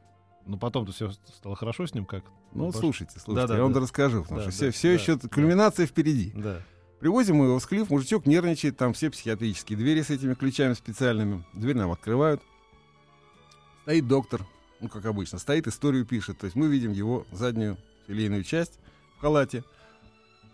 Ну 0.46 0.56
потом-то 0.58 0.92
все 0.92 1.10
стало 1.36 1.56
хорошо 1.56 1.86
с 1.86 1.94
ним 1.94 2.04
как? 2.06 2.24
Ну, 2.52 2.68
Паш- 2.68 2.76
слушайте, 2.78 3.18
слушайте, 3.18 3.48
Да-да, 3.48 3.56
я 3.56 3.62
вам 3.64 3.72
да. 3.72 3.80
расскажу, 3.80 4.22
потому 4.22 4.38
Да, 4.40 4.42
что 4.44 4.52
все, 4.52 4.66
да, 4.66 4.72
все 4.72 4.88
да, 4.88 4.94
еще 5.02 5.16
да. 5.16 5.28
кульминация 5.28 5.86
впереди. 5.86 6.32
Да. 6.36 6.62
Привозим 7.00 7.36
мы 7.36 7.46
его 7.46 7.58
в 7.58 7.62
склиф, 7.62 7.90
мужичок 7.90 8.26
нервничает, 8.26 8.76
там 8.76 8.92
все 8.92 9.10
психиатрические 9.10 9.76
двери 9.76 10.02
с 10.02 10.10
этими 10.10 10.34
ключами 10.34 10.72
специальными. 10.74 11.44
Дверь 11.52 11.76
нам 11.76 11.90
открывают. 11.90 12.40
Стоит 13.82 14.06
доктор, 14.08 14.46
ну, 14.80 14.88
как 14.88 15.04
обычно, 15.04 15.38
стоит, 15.38 15.66
историю 15.66 16.06
пишет. 16.06 16.38
То 16.38 16.44
есть 16.46 16.56
мы 16.56 16.68
видим 16.68 16.92
его 16.92 17.26
заднюю 17.32 17.76
филейную 18.06 18.44
часть 18.44 18.78
в 19.18 19.20
халате. 19.20 19.64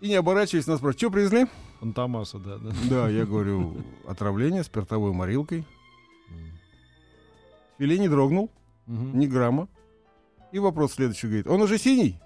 И 0.00 0.08
не 0.08 0.14
оборачиваясь, 0.16 0.66
нас 0.66 0.78
спрашивают, 0.78 0.98
что 0.98 1.10
привезли? 1.10 1.46
Фантомаса, 1.80 2.38
да, 2.38 2.58
да. 2.58 2.72
Да, 2.90 3.08
я 3.08 3.24
говорю, 3.24 3.76
отравление 4.06 4.64
спиртовой 4.64 5.12
морилкой. 5.12 5.64
Филей 7.78 7.98
не 7.98 8.08
дрогнул, 8.08 8.50
Мгм. 8.86 9.18
ни 9.18 9.26
грамма. 9.26 9.68
И 10.52 10.58
вопрос 10.58 10.94
следующий 10.94 11.26
говорит, 11.26 11.46
он 11.46 11.62
уже 11.62 11.78
синий? 11.78 12.20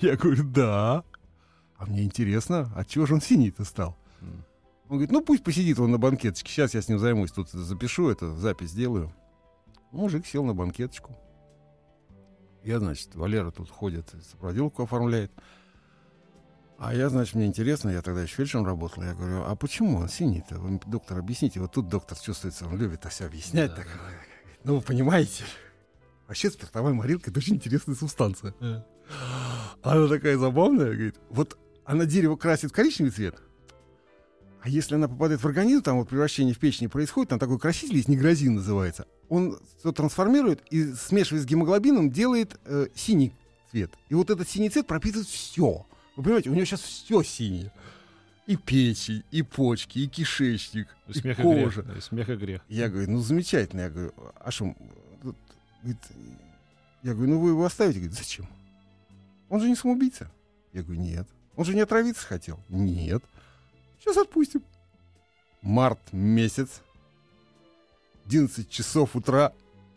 Я 0.00 0.16
говорю, 0.16 0.44
да. 0.44 1.04
А 1.76 1.86
мне 1.86 2.02
интересно, 2.04 2.72
а 2.74 2.84
чего 2.84 3.06
же 3.06 3.14
он 3.14 3.20
синий-то 3.20 3.64
стал? 3.64 3.96
Он 4.88 4.98
говорит, 4.98 5.10
ну 5.10 5.20
пусть 5.22 5.44
посидит 5.44 5.78
он 5.78 5.90
на 5.90 5.98
банкеточке. 5.98 6.50
Сейчас 6.50 6.74
я 6.74 6.80
с 6.80 6.88
ним 6.88 6.98
займусь. 6.98 7.32
Тут 7.32 7.50
запишу 7.50 8.08
это, 8.08 8.34
запись 8.36 8.70
сделаю. 8.70 9.12
Мужик 9.90 10.26
сел 10.26 10.44
на 10.44 10.54
банкеточку. 10.54 11.16
Я, 12.62 12.78
значит, 12.78 13.14
Валера 13.14 13.50
тут 13.50 13.70
ходит, 13.70 14.12
сопроводилку 14.30 14.84
оформляет. 14.84 15.32
А 16.78 16.94
я, 16.94 17.08
значит, 17.08 17.34
мне 17.34 17.46
интересно, 17.46 17.90
я 17.90 18.02
тогда 18.02 18.22
еще 18.22 18.36
фельдшером 18.36 18.66
работал. 18.66 19.02
Я 19.02 19.14
говорю, 19.14 19.44
а 19.44 19.56
почему 19.56 19.98
он 19.98 20.08
синий-то? 20.08 20.58
Вы, 20.58 20.80
доктор, 20.86 21.18
объясните. 21.18 21.60
Вот 21.60 21.72
тут 21.72 21.88
доктор 21.88 22.18
чувствуется, 22.18 22.66
он 22.66 22.76
любит 22.76 23.04
все 23.08 23.26
объяснять. 23.26 23.70
Да, 23.70 23.76
так. 23.76 23.86
да, 23.86 24.35
Ну, 24.66 24.74
вы 24.74 24.80
понимаете. 24.80 25.44
Вообще 26.26 26.50
спиртовая 26.50 26.92
морилка— 26.92 27.30
это 27.30 27.38
очень 27.38 27.54
интересная 27.54 27.94
субстанция. 27.94 28.52
Э. 28.58 28.82
Она 29.80 30.08
такая 30.08 30.36
забавная, 30.36 30.86
говорит. 30.86 31.14
Вот 31.30 31.56
она 31.84 32.04
дерево 32.04 32.34
красит 32.34 32.72
в 32.72 32.74
коричневый 32.74 33.12
цвет, 33.12 33.36
а 34.60 34.68
если 34.68 34.96
она 34.96 35.06
попадает 35.06 35.40
в 35.40 35.46
организм, 35.46 35.82
там 35.82 35.98
вот 35.98 36.08
превращение 36.08 36.52
в 36.52 36.58
печени 36.58 36.88
происходит, 36.88 37.28
там 37.28 37.38
такой 37.38 37.60
краситель 37.60 37.94
есть, 37.94 38.08
негрозин 38.08 38.56
называется. 38.56 39.06
Он 39.28 39.56
все 39.78 39.92
трансформирует 39.92 40.64
и, 40.72 40.92
смешиваясь 40.94 41.44
с 41.44 41.46
гемоглобином, 41.46 42.10
делает 42.10 42.58
э, 42.64 42.88
синий 42.92 43.32
цвет. 43.70 43.92
И 44.08 44.14
вот 44.14 44.30
этот 44.30 44.48
синий 44.48 44.68
цвет 44.68 44.88
пропитывает 44.88 45.28
все. 45.28 45.86
Вы 46.16 46.24
понимаете, 46.24 46.50
у 46.50 46.54
него 46.54 46.64
сейчас 46.64 46.80
все 46.80 47.22
синее. 47.22 47.72
И 48.46 48.56
печень, 48.56 49.24
и 49.32 49.42
почки, 49.42 49.98
и 49.98 50.06
кишечник, 50.06 50.86
И 51.08 51.10
и 51.12 51.14
Смех 51.20 51.38
и 51.40 51.42
кожа. 51.42 51.82
грех. 51.82 51.86
да, 51.86 51.98
и 51.98 52.00
Смех 52.00 52.28
и 52.28 52.36
грех. 52.36 52.62
Я 52.68 52.88
говорю, 52.88 53.10
ну 53.10 53.18
замечательно. 53.20 53.80
Я 53.82 53.90
говорю, 53.90 54.12
а 54.38 54.50
что? 54.50 54.74
я 57.02 57.14
говорю, 57.14 57.32
ну 57.32 57.40
вы 57.40 57.50
его 57.50 57.64
оставите? 57.64 57.98
Говорит, 58.00 58.16
зачем? 58.16 58.46
Он 59.48 59.60
же 59.60 59.68
не 59.68 59.76
самоубийца. 59.76 60.30
Я 60.72 60.82
говорю, 60.82 61.00
нет. 61.00 61.26
Он 61.56 61.64
же 61.64 61.74
не 61.74 61.80
отравиться 61.80 62.26
хотел. 62.26 62.60
Нет. 62.68 63.22
Сейчас 64.00 64.16
отпустим. 64.16 64.62
Март 65.62 66.00
месяц. 66.12 66.82
11 68.26 68.68
часов 68.68 69.16
утра. 69.16 69.52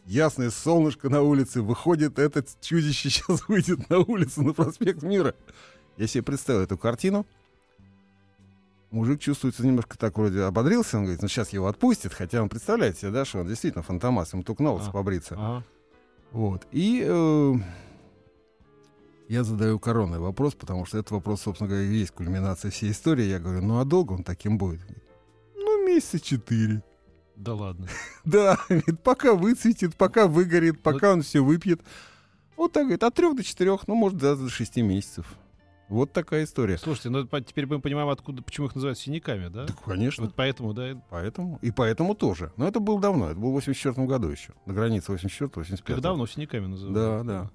Ясное 0.05 0.49
солнышко 0.49 1.09
на 1.09 1.21
улице. 1.21 1.61
Выходит 1.61 2.17
этот 2.17 2.47
чудище 2.61 3.09
сейчас 3.09 3.47
выйдет 3.47 3.89
на 3.89 3.99
улицу, 3.99 4.41
на 4.43 4.53
проспект 4.53 5.03
Мира. 5.03 5.35
Я 5.97 6.07
себе 6.07 6.23
представил 6.23 6.61
эту 6.61 6.77
картину. 6.77 7.25
Мужик 8.91 9.19
чувствуется 9.19 9.65
немножко 9.65 9.97
так 9.97 10.17
вроде 10.17 10.41
ободрился. 10.41 10.97
Он 10.97 11.03
говорит, 11.03 11.21
ну 11.21 11.27
сейчас 11.27 11.53
его 11.53 11.67
отпустят. 11.67 12.13
Хотя 12.13 12.41
он 12.41 12.49
представляет 12.49 12.97
себе, 12.97 13.11
да, 13.11 13.23
что 13.23 13.39
он 13.39 13.47
действительно 13.47 13.83
фантомас. 13.83 14.33
Ему 14.33 14.43
только 14.43 14.63
на 14.63 14.71
А. 14.75 14.91
побриться. 14.91 15.35
Ага. 15.37 15.63
Вот. 16.31 16.67
И 16.71 17.03
э, 17.05 17.53
я 19.27 19.43
задаю 19.43 19.79
коронный 19.79 20.19
вопрос, 20.19 20.55
потому 20.55 20.85
что 20.85 20.97
этот 20.97 21.11
вопрос, 21.11 21.41
собственно 21.41 21.69
говоря, 21.69 21.85
и 21.85 21.93
есть 21.93 22.11
кульминация 22.11 22.71
всей 22.71 22.91
истории. 22.91 23.25
Я 23.25 23.39
говорю, 23.39 23.61
ну 23.61 23.79
а 23.79 23.85
долго 23.85 24.13
он 24.13 24.23
таким 24.23 24.57
будет? 24.57 24.81
Ну, 25.55 25.87
месяца 25.87 26.19
четыре. 26.19 26.83
Да 27.35 27.53
ладно. 27.53 27.87
Да, 28.25 28.57
говорит, 28.67 29.01
пока 29.03 29.33
выцветит, 29.33 29.95
пока 29.95 30.27
выгорит, 30.27 30.81
пока 30.81 31.13
он 31.13 31.21
все 31.21 31.43
выпьет. 31.43 31.81
Вот 32.57 32.73
так, 32.73 32.83
говорит, 32.83 33.03
от 33.03 33.13
трех 33.13 33.35
до 33.35 33.43
четырех, 33.43 33.87
ну, 33.87 33.95
может, 33.95 34.17
даже 34.17 34.43
до 34.43 34.49
шести 34.49 34.81
месяцев. 34.81 35.25
Вот 35.89 36.13
такая 36.13 36.43
история. 36.43 36.77
Слушайте, 36.77 37.09
ну 37.09 37.25
теперь 37.41 37.65
мы 37.65 37.81
понимаем, 37.81 38.09
откуда, 38.09 38.43
почему 38.43 38.67
их 38.67 38.75
называют 38.75 38.99
синяками, 38.99 39.47
да? 39.47 39.65
Так, 39.65 39.81
конечно. 39.83 40.25
Вот 40.25 40.35
поэтому, 40.35 40.73
да? 40.73 41.01
Поэтому. 41.09 41.57
И 41.63 41.71
поэтому 41.71 42.13
тоже. 42.13 42.53
Но 42.57 42.67
это 42.67 42.79
было 42.79 43.01
давно. 43.01 43.31
Это 43.31 43.39
было 43.39 43.49
в 43.49 43.53
84 43.53 44.05
году 44.05 44.29
еще. 44.29 44.53
На 44.67 44.73
границе 44.73 45.11
84-85. 45.11 45.81
Как 45.83 46.01
давно 46.01 46.27
синяками 46.27 46.67
называют? 46.67 46.95
Да, 46.95 47.23
да. 47.23 47.49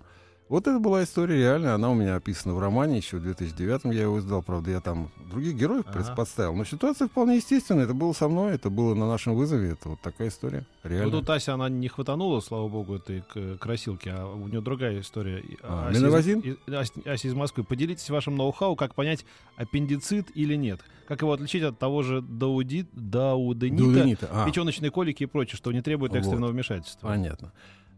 Вот 0.55 0.69
это 0.69 0.79
была 0.79 1.03
история 1.03 1.37
реальная, 1.37 1.75
она 1.75 1.91
у 1.91 1.95
меня 1.95 2.15
описана 2.15 2.55
в 2.55 2.61
романе, 2.61 2.99
еще 2.99 3.17
в 3.17 3.23
2009 3.23 3.87
я 3.93 4.03
его 4.03 4.21
издал, 4.21 4.41
правда, 4.41 4.71
я 4.71 4.81
там 4.81 5.11
других 5.29 5.57
героев 5.57 5.85
Ага. 5.89 6.15
подставил, 6.15 6.55
но 6.55 6.65
ситуация 6.65 7.09
вполне 7.09 7.39
естественная, 7.39 7.87
это 7.87 7.93
было 7.93 8.13
со 8.13 8.29
мной, 8.29 8.53
это 8.53 8.71
было 8.71 8.95
на 8.95 9.09
нашем 9.09 9.35
вызове, 9.35 9.71
это 9.73 9.89
вот 9.89 10.01
такая 10.01 10.29
история, 10.29 10.65
Ну, 10.85 10.91
реально. 10.91 11.11
тут 11.11 11.29
Ася, 11.29 11.55
она 11.55 11.69
не 11.69 11.89
хватанула, 11.89 12.39
слава 12.39 12.69
богу, 12.69 12.95
этой 12.95 13.25
красилки, 13.59 14.09
а 14.09 14.27
у 14.33 14.47
нее 14.47 14.61
другая 14.61 15.01
история. 15.01 15.43
А, 15.65 15.89
Ася 15.89 15.97
из- 15.97 16.01
Миновазин? 16.01 16.57
Ася, 16.69 16.93
Ася 17.05 17.27
из 17.27 17.35
Москвы. 17.35 17.65
Поделитесь 17.65 18.09
вашим 18.11 18.37
ноу-хау, 18.37 18.77
как 18.77 18.95
понять, 18.95 19.27
аппендицит 19.57 20.29
или 20.37 20.55
нет. 20.55 20.79
Как 21.09 21.21
его 21.23 21.33
отличить 21.33 21.65
от 21.65 21.81
того 21.81 22.03
же 22.03 22.23
дауди, 22.23 22.87
дауденита, 22.93 23.83
Дуленита. 23.85 24.29
А, 24.31 24.47
печеночной 24.47 24.91
колики 24.91 25.25
и 25.25 25.27
прочее, 25.27 25.57
что 25.57 25.73
не 25.73 25.83
требует 25.83 26.13
Вот. 26.13 26.19
экстренного 26.19 26.53
вмешательства. 26.53 27.09
понятно. 27.09 27.53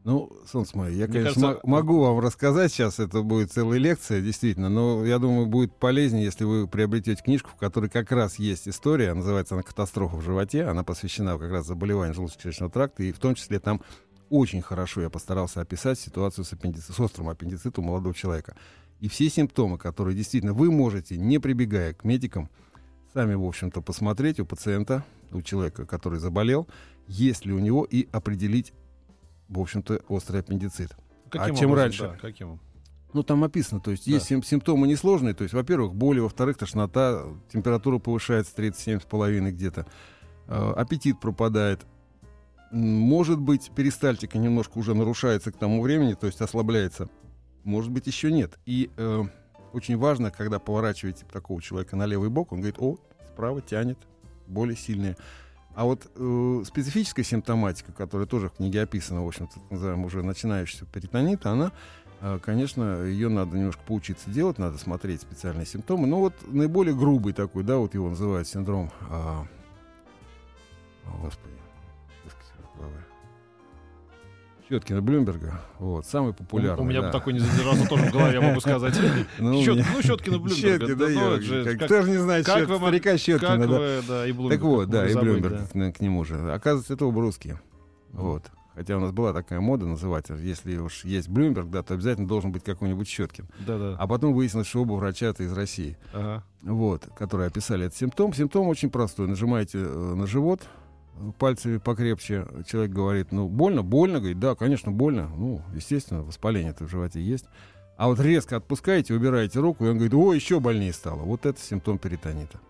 Ну, 0.06 0.30
солнце 0.46 0.78
мое, 0.78 0.92
я, 0.92 1.08
Мне 1.08 1.14
конечно, 1.18 1.42
кажется, 1.42 1.66
мо- 1.66 1.76
могу 1.78 2.00
вам 2.00 2.20
рассказать 2.20 2.70
сейчас, 2.70 3.00
это 3.00 3.22
будет 3.22 3.50
целая 3.50 3.80
лекция, 3.80 4.20
действительно, 4.20 4.68
но 4.68 5.04
я 5.04 5.18
думаю, 5.18 5.46
будет 5.46 5.74
полезнее, 5.74 6.22
если 6.22 6.44
вы 6.44 6.68
приобретете 6.68 7.20
книжку, 7.20 7.50
в 7.50 7.56
которой 7.56 7.90
как 7.90 8.12
раз 8.12 8.38
есть 8.38 8.68
история, 8.68 9.14
называется 9.14 9.54
она 9.56 9.64
«Катастрофа 9.64 10.14
в 10.14 10.22
животе», 10.22 10.62
она 10.64 10.84
посвящена 10.84 11.36
как 11.38 11.50
раз 11.50 11.66
заболеванию 11.66 12.14
желудочно-кишечного 12.14 12.70
тракта, 12.70 13.02
и 13.02 13.10
в 13.10 13.18
том 13.18 13.34
числе 13.34 13.58
там 13.58 13.82
очень 14.30 14.62
хорошо 14.62 15.00
я 15.00 15.10
постарался 15.10 15.60
описать 15.60 15.98
ситуацию 15.98 16.44
с, 16.44 16.52
аппендици- 16.52 16.92
с 16.92 17.00
острым 17.00 17.28
аппендицитом 17.28 17.86
у 17.86 17.88
молодого 17.88 18.14
человека. 18.14 18.54
И 19.00 19.08
все 19.08 19.28
симптомы, 19.28 19.76
которые 19.76 20.14
действительно 20.16 20.52
вы 20.52 20.70
можете, 20.70 21.16
не 21.18 21.40
прибегая 21.40 21.94
к 21.94 22.04
медикам, 22.04 22.48
сами, 23.12 23.34
в 23.34 23.42
общем-то, 23.44 23.82
посмотреть 23.82 24.38
у 24.38 24.46
пациента, 24.46 25.04
у 25.32 25.42
человека, 25.42 25.84
который 25.84 26.20
заболел, 26.20 26.68
есть 27.08 27.44
ли 27.44 27.52
у 27.52 27.58
него, 27.58 27.82
и 27.82 28.08
определить, 28.12 28.72
в 29.48 29.60
общем-то, 29.60 30.02
острый 30.08 30.40
аппендицит. 30.40 30.96
Каким 31.30 31.54
а 31.54 31.58
чем 31.58 31.70
образом? 31.70 31.76
раньше? 31.76 32.02
Да, 32.02 32.16
каким? 32.20 32.60
Ну, 33.12 33.22
там 33.22 33.44
описано, 33.44 33.80
то 33.80 33.90
есть 33.90 34.04
Да. 34.06 34.12
есть 34.12 34.26
сим- 34.26 34.42
симптомы 34.42 34.86
несложные, 34.86 35.34
то 35.34 35.42
есть, 35.42 35.54
во-первых, 35.54 35.94
боли, 35.94 36.20
во-вторых, 36.20 36.58
тошнота, 36.58 37.24
температура 37.50 37.98
повышается 37.98 38.54
37,5 38.54 39.52
где-то, 39.52 39.86
э, 40.48 40.72
аппетит 40.76 41.18
пропадает, 41.20 41.86
может 42.70 43.38
быть, 43.40 43.70
перистальтика 43.74 44.38
немножко 44.38 44.78
уже 44.78 44.94
нарушается 44.94 45.52
к 45.52 45.56
тому 45.56 45.80
времени, 45.82 46.14
то 46.14 46.26
есть 46.26 46.40
ослабляется, 46.40 47.08
может 47.64 47.90
быть, 47.90 48.06
еще 48.06 48.30
нет. 48.30 48.58
И 48.66 48.90
э, 48.96 49.22
очень 49.72 49.96
важно, 49.96 50.30
когда 50.30 50.58
поворачиваете 50.58 51.24
такого 51.32 51.62
человека 51.62 51.96
на 51.96 52.06
левый 52.06 52.28
бок, 52.28 52.52
он 52.52 52.58
говорит, 52.58 52.76
о, 52.78 52.98
справа 53.32 53.62
тянет, 53.62 53.98
боли 54.46 54.74
сильные. 54.74 55.16
А 55.76 55.84
вот 55.84 56.10
э, 56.14 56.62
специфическая 56.66 57.22
симптоматика, 57.22 57.92
которая 57.92 58.26
тоже 58.26 58.48
в 58.48 58.54
книге 58.54 58.80
описана, 58.80 59.22
в 59.22 59.28
общем-то, 59.28 59.54
так 59.60 59.70
называемая 59.70 60.06
уже 60.06 60.22
начинающаяся 60.22 60.86
перитонита, 60.86 61.50
она 61.50 61.70
а, 62.22 62.38
Конечно, 62.38 63.02
ее 63.02 63.28
надо 63.28 63.58
немножко 63.58 63.82
поучиться 63.86 64.30
делать, 64.30 64.56
надо 64.56 64.78
смотреть 64.78 65.20
специальные 65.20 65.66
симптомы. 65.66 66.06
Но 66.06 66.20
вот 66.20 66.32
наиболее 66.46 66.96
грубый 66.96 67.34
такой, 67.34 67.62
да, 67.62 67.76
вот 67.76 67.92
его 67.92 68.08
называют 68.08 68.48
синдром... 68.48 68.90
о, 69.10 69.46
господи. 71.20 71.56
Щеткина 74.68 75.00
Блюмберга. 75.00 75.60
Вот, 75.78 76.06
самый 76.06 76.32
популярный. 76.32 76.82
У 76.82 76.86
меня 76.88 77.00
да. 77.00 77.06
бы 77.08 77.12
такой 77.12 77.32
не 77.34 77.38
задержался 77.38 77.88
тоже 77.88 78.06
в 78.06 78.12
голове, 78.12 78.34
я 78.34 78.40
могу 78.40 78.60
сказать. 78.60 78.98
Ну, 79.38 79.62
Щет- 79.62 79.84
Ну, 79.94 80.02
Щеткина 80.02 80.38
Блюмберга. 80.38 80.86
Да, 80.88 80.94
да, 81.06 81.08
ну, 81.12 81.30
это 81.34 81.42
же 81.42 81.76
как- 81.76 81.86
Кто 81.86 82.02
же 82.02 82.10
не 82.10 82.16
знает 82.16 82.44
как 82.46 82.58
Щет- 82.66 82.76
старика 82.78 83.16
Щеткина, 83.18 83.50
Как 83.58 83.60
да. 83.60 83.78
вы, 83.78 84.02
да, 84.08 84.26
и 84.26 84.32
Блумберг. 84.32 84.60
Так 84.60 84.68
вот, 84.68 84.90
да, 84.90 85.08
и 85.08 85.14
Блюмберг 85.14 85.58
да. 85.72 85.92
к, 85.92 86.00
нему 86.00 86.24
же. 86.24 86.52
Оказывается, 86.52 86.94
это 86.94 87.06
оба 87.06 87.20
русские. 87.20 87.60
Вот. 88.12 88.42
Хотя 88.74 88.96
у 88.96 89.00
нас 89.00 89.12
была 89.12 89.32
такая 89.32 89.60
мода 89.60 89.86
называть, 89.86 90.26
если 90.28 90.76
уж 90.78 91.04
есть 91.04 91.28
Блюмберг, 91.28 91.70
да, 91.70 91.82
то 91.82 91.94
обязательно 91.94 92.26
должен 92.26 92.50
быть 92.52 92.62
какой-нибудь 92.64 93.08
Щеткин. 93.08 93.46
Да-да. 93.60 93.96
А 93.98 94.06
потом 94.06 94.34
выяснилось, 94.34 94.66
что 94.66 94.82
оба 94.82 94.94
врача-то 94.94 95.44
из 95.44 95.52
России, 95.52 95.96
Ага. 96.12 96.42
вот, 96.62 97.08
которые 97.16 97.46
описали 97.46 97.86
этот 97.86 97.96
симптом. 97.96 98.34
Симптом 98.34 98.66
очень 98.68 98.90
простой. 98.90 99.28
Нажимаете 99.28 99.78
э, 99.78 100.14
на 100.14 100.26
живот, 100.26 100.60
пальцами 101.38 101.78
покрепче. 101.78 102.46
Человек 102.66 102.92
говорит, 102.92 103.32
ну, 103.32 103.48
больно? 103.48 103.82
Больно? 103.82 104.18
Говорит, 104.18 104.38
да, 104.38 104.54
конечно, 104.54 104.92
больно. 104.92 105.28
Ну, 105.36 105.62
естественно, 105.74 106.22
воспаление-то 106.22 106.84
в 106.84 106.90
животе 106.90 107.20
есть. 107.20 107.46
А 107.96 108.08
вот 108.08 108.20
резко 108.20 108.56
отпускаете, 108.56 109.14
убираете 109.14 109.58
руку, 109.60 109.84
и 109.84 109.88
он 109.88 109.94
говорит, 109.96 110.14
о, 110.14 110.32
еще 110.34 110.60
больнее 110.60 110.92
стало. 110.92 111.22
Вот 111.22 111.46
это 111.46 111.58
симптом 111.60 111.98
перитонита. 111.98 112.60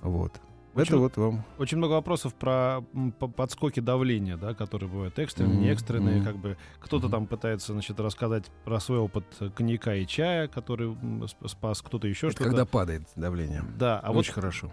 Вот. 0.00 0.32
Очень- 0.74 0.86
Это 0.94 0.96
вот 0.96 1.16
вам 1.18 1.44
Очень 1.58 1.76
много 1.76 1.92
вопросов 1.92 2.34
про 2.34 2.80
подскоки 3.36 3.80
давления, 3.80 4.38
да, 4.38 4.54
которые 4.54 4.88
бывают 4.88 5.18
экстренные, 5.18 5.52
Мгм, 5.52 5.62
не 5.64 5.68
экстренные, 5.70 6.16
мгм. 6.16 6.24
как 6.24 6.36
бы 6.38 6.56
кто-то 6.80 7.08
Мгм. 7.08 7.12
там 7.12 7.26
пытается, 7.26 7.74
значит, 7.74 8.00
рассказать 8.00 8.46
про 8.64 8.80
свой 8.80 8.98
опыт 9.00 9.24
коньяка 9.54 9.94
и 9.96 10.06
чая, 10.06 10.48
который 10.48 10.96
спас, 11.46 11.82
кто-то 11.82 12.08
еще 12.08 12.28
Это 12.28 12.36
что-то. 12.36 12.48
когда 12.48 12.64
падает 12.64 13.02
давление. 13.16 13.62
Да, 13.78 14.00
а 14.00 14.12
вот 14.12 14.20
Очень 14.20 14.32
хорошо. 14.32 14.72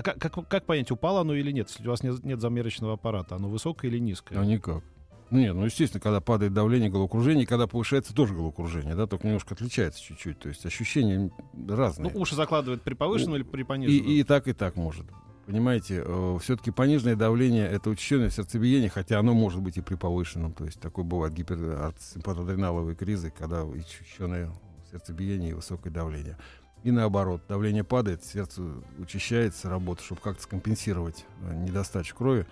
А 0.00 0.02
как, 0.02 0.18
как, 0.18 0.48
как 0.48 0.64
понять, 0.64 0.90
упало 0.90 1.20
оно 1.20 1.34
или 1.34 1.52
нет, 1.52 1.68
если 1.68 1.86
у 1.86 1.90
вас 1.90 2.02
нет, 2.02 2.24
нет 2.24 2.40
замерочного 2.40 2.94
аппарата, 2.94 3.36
оно 3.36 3.48
высокое 3.50 3.90
или 3.90 3.98
низкое? 3.98 4.40
А 4.40 4.44
никак. 4.46 4.82
Ну 5.30 5.38
нет, 5.38 5.54
ну 5.54 5.66
естественно, 5.66 6.00
когда 6.00 6.22
падает 6.22 6.54
давление, 6.54 6.88
головокружение, 6.88 7.44
и 7.44 7.46
когда 7.46 7.66
повышается 7.66 8.14
тоже 8.14 8.34
головокружение, 8.34 8.94
да, 8.94 9.06
только 9.06 9.26
немножко 9.26 9.54
отличается 9.54 10.02
чуть-чуть. 10.02 10.38
То 10.38 10.48
есть 10.48 10.64
ощущения 10.64 11.30
разные. 11.68 12.10
Ну, 12.10 12.20
уши 12.20 12.34
закладывают 12.34 12.82
при 12.82 12.94
повышенном 12.94 13.36
или 13.36 13.42
при 13.42 13.60
и, 13.60 13.64
пониженном? 13.64 14.10
и 14.10 14.22
так, 14.24 14.48
и 14.48 14.54
так 14.54 14.76
может. 14.76 15.06
Понимаете, 15.46 16.02
все-таки 16.40 16.70
пониженное 16.70 17.16
давление 17.16 17.68
это 17.68 17.90
учащенное 17.90 18.30
сердцебиение, 18.30 18.88
хотя 18.88 19.18
оно 19.18 19.34
может 19.34 19.60
быть 19.60 19.76
и 19.76 19.82
при 19.82 19.96
повышенном. 19.96 20.54
То 20.54 20.64
есть 20.64 20.80
такое 20.80 21.04
бывает 21.04 21.34
гиперсимпатодреналовые 21.34 22.96
кризы, 22.96 23.30
когда 23.36 23.64
учащенное 23.64 24.50
сердцебиение 24.90 25.50
и 25.50 25.54
высокое 25.54 25.92
давление. 25.92 26.38
И 26.82 26.90
наоборот, 26.90 27.42
давление 27.48 27.84
падает, 27.84 28.24
сердце 28.24 28.62
учащается 28.98 29.68
работа, 29.68 30.02
чтобы 30.02 30.20
как-то 30.20 30.42
скомпенсировать 30.42 31.26
э, 31.42 31.54
недостачу 31.54 32.16
крови 32.16 32.46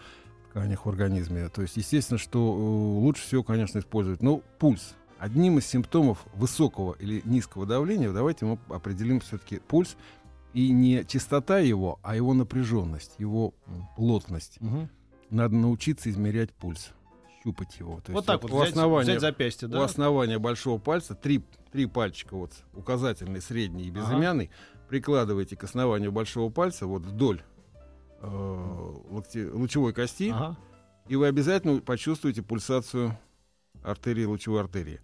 в 0.45 0.51
тканях 0.51 0.85
в 0.85 0.89
организме. 0.89 1.49
То 1.49 1.63
есть, 1.63 1.77
естественно, 1.77 2.19
что 2.19 2.39
э, 2.39 3.01
лучше 3.01 3.23
всего, 3.23 3.43
конечно, 3.43 3.79
использовать. 3.79 4.23
Ну, 4.23 4.43
пульс. 4.59 4.95
Одним 5.19 5.59
из 5.59 5.67
симптомов 5.67 6.25
высокого 6.35 6.95
или 7.01 7.23
низкого 7.25 7.67
давления, 7.67 8.13
давайте 8.13 8.45
мы 8.45 8.59
определим 8.69 9.19
все-таки 9.21 9.59
пульс 9.59 9.97
и 10.53 10.71
не 10.71 11.05
частота 11.05 11.59
его, 11.59 11.99
а 12.03 12.15
его 12.15 12.35
напряженность, 12.35 13.15
его 13.19 13.53
плотность. 13.97 14.61
Мгм. 14.61 14.89
Надо 15.31 15.57
научиться 15.57 16.09
измерять 16.09 16.53
пульс, 16.53 16.93
щупать 17.43 17.79
его. 17.79 18.01
То 18.01 18.13
Вот 18.13 18.19
есть 18.19 18.27
так 18.27 18.43
вот 18.43 18.53
у 18.53 18.57
взять, 18.57 18.71
основания, 18.71 19.11
взять 19.11 19.21
запястье, 19.21 19.69
у 19.69 19.71
да? 19.71 19.85
основания 19.85 20.39
большого 20.39 20.79
пальца 20.79 21.15
три, 21.15 21.43
три 21.73 21.87
пальчика, 21.87 22.37
вот 22.37 22.53
указательный, 22.75 23.41
средний 23.41 23.85
и 23.85 23.91
безымянный, 23.91 24.51
прикладываете 24.89 25.57
к 25.57 25.65
основанию 25.65 26.13
большого 26.13 26.51
пальца 26.51 26.87
вот 26.87 27.03
вдоль 27.03 27.43
э, 28.21 28.27
локте- 29.11 29.51
лучевой 29.53 29.93
кости, 29.93 30.31
Ага. 30.35 30.57
и 31.09 31.17
вы 31.17 31.27
обязательно 31.27 31.81
почувствуете 31.81 32.43
пульсацию 32.43 33.19
артерии, 33.83 34.25
лучевой 34.25 34.61
артерии. 34.61 35.01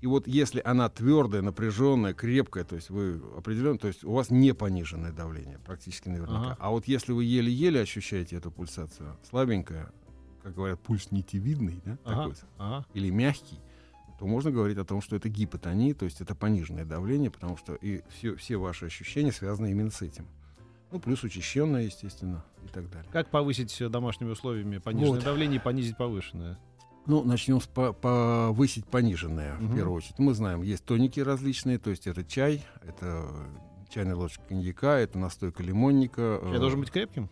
И 0.00 0.06
вот 0.06 0.26
если 0.26 0.60
она 0.64 0.88
твердая, 0.88 1.42
напряженная, 1.42 2.12
крепкая, 2.12 2.64
то 2.64 2.74
есть 2.74 2.90
вы 2.90 3.22
определенно, 3.36 3.78
то 3.78 3.86
есть 3.86 4.02
у 4.02 4.12
вас 4.12 4.30
не 4.30 4.52
пониженное 4.52 5.12
давление, 5.12 5.60
практически 5.60 6.08
наверняка. 6.08 6.40
Ага. 6.42 6.56
А 6.58 6.70
вот 6.70 6.88
если 6.88 7.12
вы 7.12 7.22
еле-еле 7.24 7.80
ощущаете 7.80 8.36
эту 8.36 8.50
пульсацию, 8.50 9.16
слабенькая, 9.30 9.92
как 10.42 10.54
говорят, 10.54 10.80
пульс 10.80 11.10
нитевидный, 11.10 11.80
да, 11.84 11.98
Ага. 12.04 12.16
такой, 12.22 12.34
Ага. 12.58 12.86
или 12.94 13.10
мягкий, 13.10 13.60
то 14.18 14.26
можно 14.26 14.50
говорить 14.50 14.78
о 14.78 14.84
том, 14.84 15.00
что 15.00 15.16
это 15.16 15.28
гипотония, 15.28 15.94
то 15.94 16.04
есть 16.04 16.20
это 16.20 16.34
пониженное 16.34 16.84
давление, 16.84 17.30
потому 17.30 17.56
что 17.56 17.74
и 17.74 18.02
все, 18.10 18.36
все 18.36 18.56
ваши 18.56 18.86
ощущения 18.86 19.32
связаны 19.32 19.70
именно 19.70 19.90
с 19.90 20.02
этим. 20.02 20.26
Ну, 20.90 21.00
плюс 21.00 21.22
учащенное, 21.24 21.84
естественно, 21.84 22.44
и 22.64 22.68
так 22.68 22.90
далее. 22.90 23.10
Как 23.10 23.30
повысить 23.30 23.80
э, 23.80 23.88
домашними 23.88 24.30
условиями 24.30 24.78
пониженное 24.78 25.16
Вот. 25.16 25.24
давление 25.24 25.56
и 25.58 25.62
понизить 25.62 25.96
повышенное? 25.96 26.58
Ну, 27.06 27.24
начнем 27.24 27.60
с 27.60 27.66
по- 27.66 27.92
повысить 27.94 28.86
пониженное, 28.86 29.54
Мгм. 29.54 29.68
в 29.68 29.74
первую 29.74 29.96
очередь. 29.96 30.18
Мы 30.18 30.34
знаем, 30.34 30.62
есть 30.62 30.84
тоники 30.84 31.18
различные, 31.18 31.78
то 31.78 31.90
есть 31.90 32.06
это 32.06 32.22
чай, 32.24 32.62
это 32.82 33.26
чайная 33.88 34.14
ложка 34.14 34.42
коньяка, 34.48 34.98
это 34.98 35.18
настойка 35.18 35.62
лимонника. 35.62 36.38
Чай 36.42 36.56
э, 36.56 36.58
должен 36.60 36.78
быть 36.80 36.90
крепким, 36.90 37.28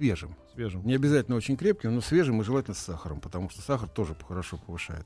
свежим. 0.00 0.34
свежим. 0.54 0.86
Не 0.86 0.94
обязательно 0.94 1.36
очень 1.36 1.56
крепким, 1.58 1.94
но 1.94 2.00
свежим 2.00 2.40
и 2.40 2.44
желательно 2.44 2.74
с 2.74 2.78
сахаром, 2.78 3.20
потому 3.20 3.50
что 3.50 3.60
сахар 3.60 3.86
тоже 3.88 4.16
хорошо 4.26 4.56
повышает, 4.56 5.04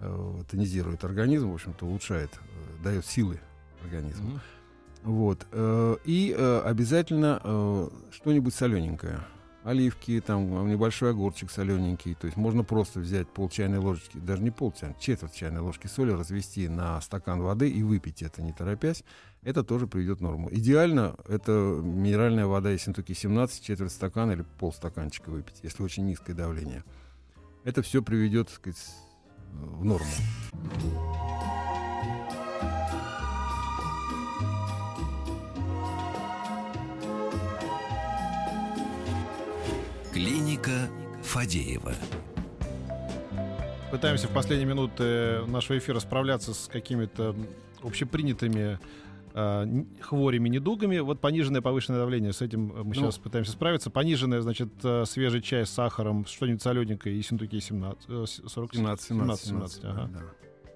э, 0.00 0.42
тонизирует 0.50 1.04
организм, 1.04 1.50
в 1.50 1.54
общем-то, 1.54 1.84
улучшает, 1.84 2.30
э, 2.32 2.82
дает 2.82 3.04
силы 3.04 3.38
организму. 3.84 4.30
Мгм. 4.30 4.40
Вот. 5.02 5.46
э, 5.52 5.96
И 6.06 6.34
э, 6.36 6.62
обязательно 6.64 7.40
э, 7.44 7.88
что-нибудь 8.12 8.54
солененькое. 8.54 9.20
Оливки, 9.64 10.20
там 10.20 10.66
э, 10.66 10.72
небольшой 10.72 11.10
огурчик 11.10 11.50
солененький. 11.50 12.14
То 12.14 12.26
есть 12.26 12.36
можно 12.36 12.64
просто 12.64 12.98
взять 13.00 13.28
пол 13.28 13.48
чайной 13.48 13.78
ложечки, 13.78 14.18
даже 14.18 14.42
не 14.42 14.50
пол 14.50 14.72
чайной, 14.72 14.96
четверть 14.98 15.34
чайной 15.34 15.60
ложки 15.60 15.86
соли, 15.86 16.10
развести 16.10 16.68
на 16.68 17.00
стакан 17.00 17.40
воды 17.40 17.70
и 17.70 17.82
выпить 17.82 18.22
это, 18.22 18.42
не 18.42 18.52
торопясь. 18.52 19.04
Это 19.42 19.62
тоже 19.62 19.86
приведет 19.86 20.18
в 20.18 20.22
норму. 20.22 20.48
Идеально 20.50 21.16
это 21.28 21.52
минеральная 21.52 22.46
вода 22.46 22.70
Ессентуки 22.70 23.12
17, 23.12 23.62
четверть 23.62 23.92
стакана 23.92 24.32
или 24.32 24.44
полстаканчика 24.58 25.30
выпить, 25.30 25.60
если 25.62 25.82
очень 25.82 26.06
низкое 26.06 26.34
давление. 26.34 26.84
Это 27.64 27.82
все 27.82 28.02
приведет, 28.02 28.48
так 28.48 28.56
сказать, 28.56 28.90
в 29.52 29.84
норму. 29.84 30.06
Клиника 40.22 40.88
Фадеева. 41.24 41.94
Пытаемся 43.90 44.28
в 44.28 44.30
последние 44.30 44.68
минуты 44.68 45.44
нашего 45.48 45.76
эфира 45.78 45.98
справляться 45.98 46.54
с 46.54 46.68
какими-то 46.68 47.34
общепринятыми 47.82 48.78
н- 49.34 49.88
хворями, 50.00 50.48
недугами. 50.48 51.00
Вот 51.00 51.20
пониженное 51.20 51.60
повышенное 51.60 51.98
давление, 51.98 52.32
с 52.32 52.40
этим 52.40 52.70
э, 52.70 52.84
мы 52.84 52.94
сейчас 52.94 53.18
пытаемся 53.18 53.50
справиться. 53.50 53.90
Пониженное, 53.90 54.40
значит, 54.42 54.68
э, 54.84 55.04
свежий 55.06 55.42
чай 55.42 55.66
с 55.66 55.70
сахаром, 55.70 56.24
что-нибудь 56.24 56.62
солененькое 56.62 57.16
и 57.16 57.22
синтуки 57.22 57.58
17, 57.58 58.04
э, 58.08 58.24
с- 58.24 58.42
40, 58.46 58.74
17, 58.76 59.08
17, 59.08 59.44
17, 59.48 59.84
ага. 59.86 60.08
да. 60.14 60.20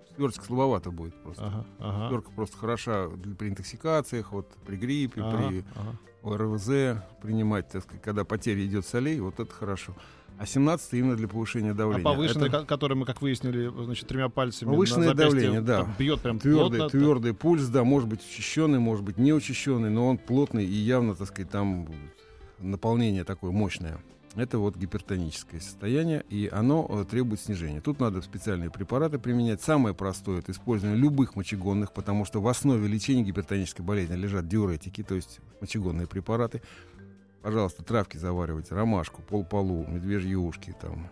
Четверточка 0.09 0.45
слабовато 0.45 0.91
будет 0.91 1.15
просто. 1.23 1.45
Ага, 1.47 1.67
ага, 1.79 2.03
Четверка 2.07 2.31
просто 2.33 2.57
хороша 2.59 3.07
для, 3.11 3.37
при 3.37 3.51
интоксикациях, 3.51 4.33
вот 4.33 4.49
при 4.67 4.75
гриппе, 4.77 5.21
ага, 5.23 5.37
при 5.37 5.65
ага. 5.77 5.97
ОРВЗ 6.35 7.01
принимать, 7.23 7.69
так 7.69 7.83
сказать, 7.83 8.03
когда 8.03 8.25
потеря 8.25 8.65
идет 8.67 8.87
солей, 8.87 9.21
вот 9.21 9.39
это 9.41 9.53
хорошо. 9.53 9.95
а 10.39 10.45
17 10.45 10.93
именно 10.95 11.17
для 11.17 11.29
повышения 11.29 11.71
А 11.71 11.75
давления. 11.75 12.05
повышенное, 12.05 12.49
Это 12.49 12.59
ко- 12.61 12.67
которое 12.67 12.95
мы, 12.95 13.07
как 13.07 13.23
выяснили, 13.23 13.73
значит, 13.85 14.07
тремя 14.07 14.29
пальцами 14.29 14.69
Повышенное 14.69 15.09
на 15.09 15.15
запястье, 15.15 15.41
давление, 15.41 15.61
да. 15.63 15.89
бьет 15.99 16.21
прям 16.21 16.39
твердый, 16.39 16.79
плотно. 16.81 16.89
твердый 16.99 17.33
пульс, 17.35 17.67
да, 17.69 17.85
может 17.85 18.09
быть 18.09 18.21
учащенный, 18.23 18.79
может 18.79 19.03
быть 19.05 19.17
не 19.17 19.33
учащенный, 19.33 19.89
но 19.89 20.07
он 20.09 20.19
плотный 20.19 20.67
и 20.67 20.73
явно, 20.75 21.15
так 21.15 21.29
сказать, 21.29 21.51
там 21.51 21.89
наполнение 22.59 23.25
такое 23.25 23.51
мощное. 23.51 23.99
Это 24.37 24.59
вот 24.59 24.77
гипертоническое 24.77 25.61
состояние, 25.61 26.23
и 26.29 26.49
оно 26.53 26.87
э, 26.89 27.05
требует 27.11 27.41
снижения. 27.41 27.81
Тут 27.81 28.01
надо 28.01 28.21
специальные 28.21 28.71
препараты 28.71 29.19
применять. 29.19 29.63
Самое 29.63 29.95
простое— 29.95 30.39
это 30.41 30.53
использование 30.53 31.01
любых 31.01 31.37
мочегонных, 31.37 31.93
потому 31.93 32.27
что 32.27 32.43
в 32.43 32.49
основе 32.49 32.87
лечения 32.87 33.23
гипертонической 33.23 33.83
болезни 33.83 34.15
лежат 34.15 34.47
диуретики, 34.47 35.03
то 35.03 35.15
есть 35.15 35.41
мочегонные 35.63 36.07
препараты. 36.07 36.61
Пожалуйста, 37.41 37.83
травки 37.83 38.19
заваривайте, 38.19 38.75
ромашку, 38.75 39.23
полполу, 39.23 39.87
медвежьи 39.87 40.35
ушки, 40.35 40.75
там, 40.81 41.09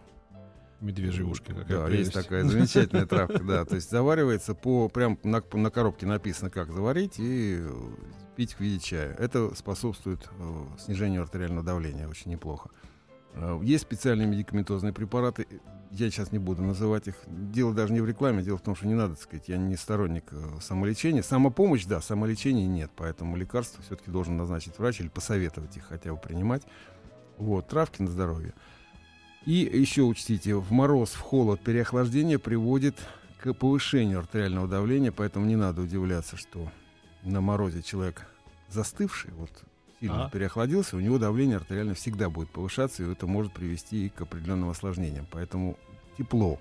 Медвежьи 0.81 1.23
ушки, 1.23 1.53
какая 1.53 1.79
да, 1.79 1.87
прелесть. 1.87 2.15
есть 2.15 2.27
такая 2.27 2.45
замечательная 2.45 3.07
травка, 3.07 3.43
да. 3.43 3.65
То 3.65 3.77
есть 3.77 3.91
заваривается 3.91 4.55
по 4.55 4.91
прям 4.91 5.19
на, 5.23 5.43
на 5.53 5.71
коробке 5.71 6.05
написано, 6.05 6.51
как 6.51 6.71
заварить 6.73 7.19
и 7.19 7.57
э, 7.59 7.71
пить 8.37 8.53
в 8.55 8.61
виде 8.61 8.79
чая. 8.81 9.15
Это 9.15 9.55
способствует 9.55 10.29
э, 10.39 10.65
снижению 10.79 11.23
артериального 11.23 11.65
давления 11.65 12.07
очень 12.07 12.31
неплохо. 12.31 12.69
Э, 13.35 13.61
Есть 13.63 13.83
специальные 13.83 14.27
медикаментозные 14.27 14.93
препараты. 14.93 15.47
Я 15.91 16.11
сейчас 16.11 16.33
не 16.33 16.39
буду 16.39 16.63
называть 16.63 17.09
их. 17.09 17.17
Дело 17.27 17.73
даже 17.73 17.93
не 17.93 18.01
в 18.01 18.07
рекламе, 18.07 18.43
дело 18.43 18.59
в 18.59 18.63
том, 18.63 18.75
что 18.75 18.87
не 18.87 18.95
надо, 18.95 19.15
так 19.15 19.23
сказать, 19.23 19.49
я 19.49 19.57
не 19.57 19.77
сторонник 19.77 20.25
э, 20.33 20.59
самолечения. 20.61 21.23
Самопомощь, 21.23 21.85
да, 21.85 22.01
самолечения 22.01 22.67
нет, 22.67 22.91
поэтому 22.97 23.37
лекарства 23.37 23.83
все-таки 23.83 24.11
должен 24.11 24.37
назначить 24.37 24.79
врач 24.79 25.01
или 25.01 25.09
посоветовать 25.09 25.77
их 25.77 25.85
хотя 25.85 26.13
бы 26.13 26.19
принимать. 26.19 26.63
Вот, 27.37 27.69
травки 27.69 28.03
на 28.03 28.09
здоровье. 28.09 28.55
И 29.45 29.53
еще 29.53 30.03
учтите, 30.03 30.55
в 30.55 30.73
мороз, 30.73 31.11
в 31.11 31.21
холод 31.21 31.61
переохлаждение 31.61 32.39
приводит 32.39 32.97
к 33.39 33.53
повышению 33.53 34.21
артериального 34.21 34.67
давления, 34.67 35.13
поэтому 35.13 35.45
не 35.45 35.57
надо 35.57 35.83
удивляться, 35.83 36.37
что 36.37 36.71
на 37.23 37.41
морозе 37.41 37.83
человек 37.83 38.27
застывший, 38.71 39.33
вот 39.33 39.51
сильно 40.01 40.27
А. 40.27 40.31
переохладился, 40.31 40.97
у 40.97 41.01
него 41.01 41.19
давление 41.19 41.57
артериальное 41.57 41.95
всегда 41.95 42.31
будет 42.31 42.51
повышаться, 42.51 43.03
и 43.03 43.11
это 43.11 43.27
может 43.27 43.53
привести 43.53 44.07
и 44.07 44.09
к 44.09 44.21
определенным 44.23 44.71
осложнениям. 44.71 45.27
Поэтому 45.31 45.79
тепло. 46.19 46.61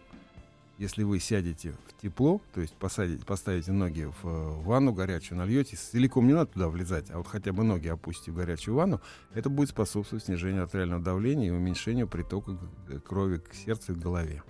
Если 0.80 1.04
вы 1.04 1.20
сядете 1.20 1.72
в 1.72 2.02
тепло, 2.02 2.42
то 2.54 2.62
есть 2.62 2.74
посадите, 2.74 3.24
поставите 3.26 3.72
ноги 3.72 4.06
в 4.06 4.28
э, 4.28 4.62
ванну 4.64 4.92
горячую, 4.92 5.38
нальете, 5.38 5.78
целиком 5.78 6.26
не 6.26 6.34
надо 6.34 6.48
туда 6.48 6.68
влезать, 6.68 7.12
а 7.12 7.18
вот 7.18 7.28
хотя 7.28 7.54
бы 7.54 7.64
ноги 7.64 7.88
опустите 7.88 8.32
в 8.32 8.36
горячую 8.36 8.76
ванну, 8.76 9.00
это 9.36 9.50
будет 9.50 9.70
способствовать 9.70 10.26
снижению 10.26 10.64
артериального 10.64 11.02
давления 11.02 11.48
и 11.48 11.52
уменьшению 11.52 12.08
притока 12.08 12.58
крови 13.06 13.38
к 13.38 13.54
сердцу 13.54 13.94
и 13.94 13.96
к 13.96 14.00
голове. 14.00 14.44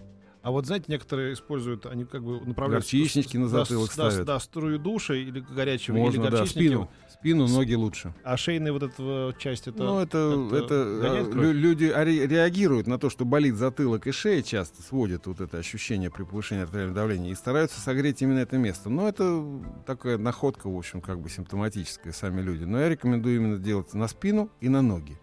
А 0.43 0.51
вот, 0.51 0.65
знаете, 0.65 0.87
некоторые 0.89 1.33
используют, 1.33 1.85
они 1.85 2.03
как 2.03 2.21
бы 2.21 2.41
направляют... 2.41 2.83
Горчичнички 2.83 3.37
на 3.37 3.45
да, 3.49 3.59
затылок 3.63 3.87
да, 3.95 4.11
ставят. 4.11 4.27
Да, 4.27 4.39
струю 4.41 4.77
душа 4.77 5.15
или 5.15 5.39
горячего, 5.39 5.95
Можно, 5.95 6.21
или 6.21 6.29
да, 6.31 6.45
спину, 6.45 6.91
спину, 7.09 7.47
ноги 7.47 7.75
лучше. 7.75 8.13
А 8.25 8.35
шейная 8.35 8.73
вот 8.73 8.83
эта 8.83 9.33
часть, 9.39 9.69
это... 9.69 9.81
ну, 9.81 9.99
это, 10.01 10.49
это 10.51 10.65
это, 10.65 11.29
э, 11.31 11.33
лю- 11.33 11.53
люди 11.53 11.85
ре- 11.85 12.27
реагируют 12.27 12.87
на 12.87 12.99
то, 12.99 13.09
что 13.09 13.23
болит 13.23 13.55
затылок 13.55 14.05
и 14.05 14.11
шея 14.11 14.41
часто, 14.41 14.81
сводят 14.81 15.27
вот 15.27 15.39
это 15.39 15.57
ощущение 15.59 16.11
при 16.11 16.23
повышении 16.23 16.63
артериального 16.63 16.95
давления 16.97 17.31
и 17.31 17.35
стараются 17.35 17.79
согреть 17.79 18.21
именно 18.21 18.39
это 18.39 18.57
место. 18.57 18.89
Но 18.89 19.07
это 19.07 19.45
такая 19.85 20.17
находка, 20.17 20.69
в 20.69 20.75
общем, 20.77 20.99
как 20.99 21.21
бы 21.21 21.29
симптоматическая, 21.29 22.11
сами 22.11 22.41
люди. 22.41 22.65
Но 22.65 22.81
я 22.81 22.89
рекомендую 22.89 23.37
именно 23.37 23.57
делать 23.59 23.93
на 23.93 24.09
спину 24.09 24.49
и 24.59 24.67
на 24.67 24.81
ноги. 24.81 25.17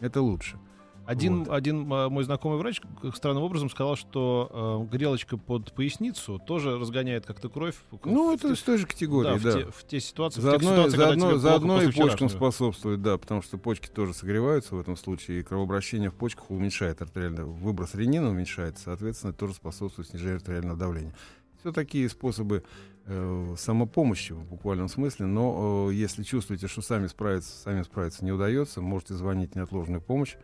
Это 0.00 0.20
лучше. 0.20 0.58
Один, 1.06 1.44
Вот. 1.44 1.54
один 1.54 1.92
а, 1.92 2.08
мой 2.08 2.24
знакомый 2.24 2.58
врач 2.58 2.80
странным 3.14 3.44
образом 3.44 3.70
сказал, 3.70 3.96
что 3.96 4.86
э, 4.90 4.96
грелочка 4.96 5.36
под 5.36 5.72
поясницу 5.72 6.40
тоже 6.44 6.78
разгоняет 6.78 7.24
как-то 7.24 7.48
кровь. 7.48 7.76
Ну, 8.04 8.30
в 8.30 8.34
это 8.34 8.54
с 8.56 8.62
той 8.62 8.78
же 8.78 8.86
категории, 8.86 9.38
да, 9.38 9.50
да. 9.50 9.50
В, 9.50 9.54
те, 9.54 9.70
в 9.70 9.86
те 9.86 10.00
ситуации, 10.00 10.40
в 10.40 10.42
тех 10.42 10.50
Заодно, 10.50 10.70
ситуациях, 10.70 10.92
когда 10.92 11.06
заодно, 11.06 11.30
тебе 11.30 11.38
заодно 11.38 11.82
и 11.82 11.92
почкам 11.92 12.28
способствует, 12.28 13.02
да, 13.02 13.18
потому 13.18 13.42
что 13.42 13.56
почки 13.56 13.86
тоже 13.86 14.14
согреваются 14.14 14.74
в 14.74 14.80
этом 14.80 14.96
случае, 14.96 15.40
и 15.40 15.42
кровообращение 15.42 16.10
в 16.10 16.14
почках 16.14 16.50
уменьшает 16.50 17.00
артериальное, 17.00 17.44
выброс 17.44 17.94
ренина 17.94 18.28
уменьшается, 18.28 18.84
соответственно, 18.84 19.32
тоже 19.32 19.54
способствует 19.54 20.08
снижению 20.08 20.36
артериального 20.36 20.76
давления. 20.76 21.14
Все 21.60 21.72
такие 21.72 22.08
способы 22.08 22.64
э, 23.06 23.54
самопомощи 23.56 24.32
в 24.32 24.44
буквальном 24.44 24.88
смысле, 24.88 25.26
но 25.26 25.88
э, 25.90 25.94
если 25.94 26.22
чувствуете, 26.22 26.68
что 26.68 26.82
сами 26.82 27.06
справиться, 27.06 27.56
сами 27.56 27.82
справиться 27.82 28.24
не 28.24 28.32
удается, 28.32 28.80
можете 28.80 29.14
звонить 29.14 29.52
в 29.52 29.56
неотложную 29.56 30.00
помощь. 30.00 30.36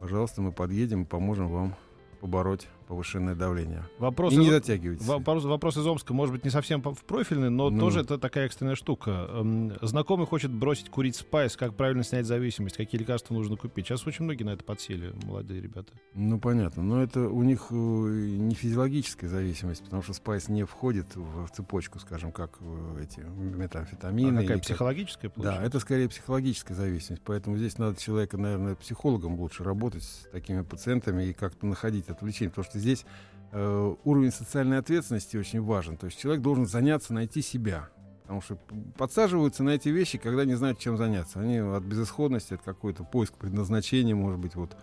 Пожалуйста, 0.00 0.40
мы 0.40 0.52
подъедем 0.52 1.02
и 1.02 1.06
поможем 1.06 1.48
вам 1.48 1.74
побороть 2.20 2.68
повышенное 2.88 3.34
давление. 3.34 3.84
Вопрос, 3.98 4.32
и 4.32 4.36
не 4.38 4.46
из- 4.46 4.50
затягивайтесь. 4.50 5.06
вопрос, 5.06 5.44
вопрос 5.44 5.76
из 5.76 5.86
Омска, 5.86 6.14
может 6.14 6.34
быть, 6.34 6.44
не 6.44 6.50
совсем 6.50 6.82
в 6.82 7.04
профильный, 7.04 7.50
но 7.50 7.68
Ну. 7.70 7.78
тоже 7.78 8.00
это 8.00 8.18
такая 8.18 8.46
экстренная 8.46 8.74
штука. 8.74 9.26
Эм, 9.30 9.72
Знакомый 9.82 10.26
хочет 10.26 10.50
бросить 10.50 10.88
курить 10.88 11.14
спайс, 11.16 11.56
как 11.56 11.74
правильно 11.76 12.02
снять 12.02 12.24
зависимость, 12.26 12.76
какие 12.76 12.98
лекарства 13.00 13.34
нужно 13.34 13.56
купить. 13.56 13.86
Сейчас 13.86 14.06
очень 14.06 14.24
многие 14.24 14.44
на 14.44 14.50
это 14.50 14.64
подсели, 14.64 15.12
молодые 15.24 15.60
ребята. 15.60 15.92
Ну, 16.14 16.40
понятно. 16.40 16.82
Но 16.82 17.02
это 17.02 17.28
у 17.28 17.42
них 17.42 17.66
э, 17.70 17.74
не 17.74 18.54
физиологическая 18.54 19.28
зависимость, 19.28 19.84
потому 19.84 20.02
что 20.02 20.14
спайс 20.14 20.48
не 20.48 20.64
входит 20.64 21.14
в, 21.14 21.48
цепочку, 21.50 21.98
скажем, 21.98 22.32
как 22.32 22.56
э, 22.60 23.02
эти 23.04 23.20
метамфетамины. 23.20 24.28
А 24.28 24.40
или 24.40 24.42
какая 24.42 24.56
как- 24.58 24.64
психологическая 24.64 25.30
Да, 25.30 25.34
получается? 25.34 25.66
это 25.66 25.80
скорее 25.80 26.08
психологическая 26.08 26.76
зависимость. 26.76 27.22
Поэтому 27.24 27.56
здесь 27.56 27.76
надо 27.78 28.00
человека, 28.00 28.36
наверное, 28.38 28.74
психологом 28.76 29.38
лучше 29.38 29.64
работать 29.64 30.02
с 30.04 30.26
такими 30.32 30.62
пациентами 30.62 31.24
и 31.24 31.32
как-то 31.32 31.66
находить 31.66 32.08
отвлечение. 32.08 32.50
Потому 32.50 32.64
что 32.64 32.77
здесь 32.78 33.04
э, 33.52 33.94
уровень 34.04 34.32
социальной 34.32 34.78
ответственности 34.78 35.36
очень 35.36 35.60
важен. 35.62 35.96
То 35.96 36.06
есть 36.06 36.18
человек 36.18 36.42
должен 36.42 36.66
заняться, 36.66 37.12
найти 37.14 37.42
себя. 37.42 37.88
Потому 38.22 38.42
что 38.42 38.58
подсаживаются 38.98 39.62
на 39.62 39.70
эти 39.70 39.88
вещи, 39.88 40.18
когда 40.18 40.44
не 40.44 40.54
знают, 40.54 40.78
чем 40.78 40.96
заняться. 40.98 41.40
Они 41.40 41.56
от 41.58 41.82
безысходности, 41.82 42.54
от 42.54 42.62
какой-то 42.62 43.02
поиск 43.04 43.34
предназначения, 43.34 44.14
может 44.14 44.38
быть, 44.38 44.54
вот 44.54 44.76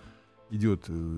идет. 0.49 0.86
э, 0.88 1.17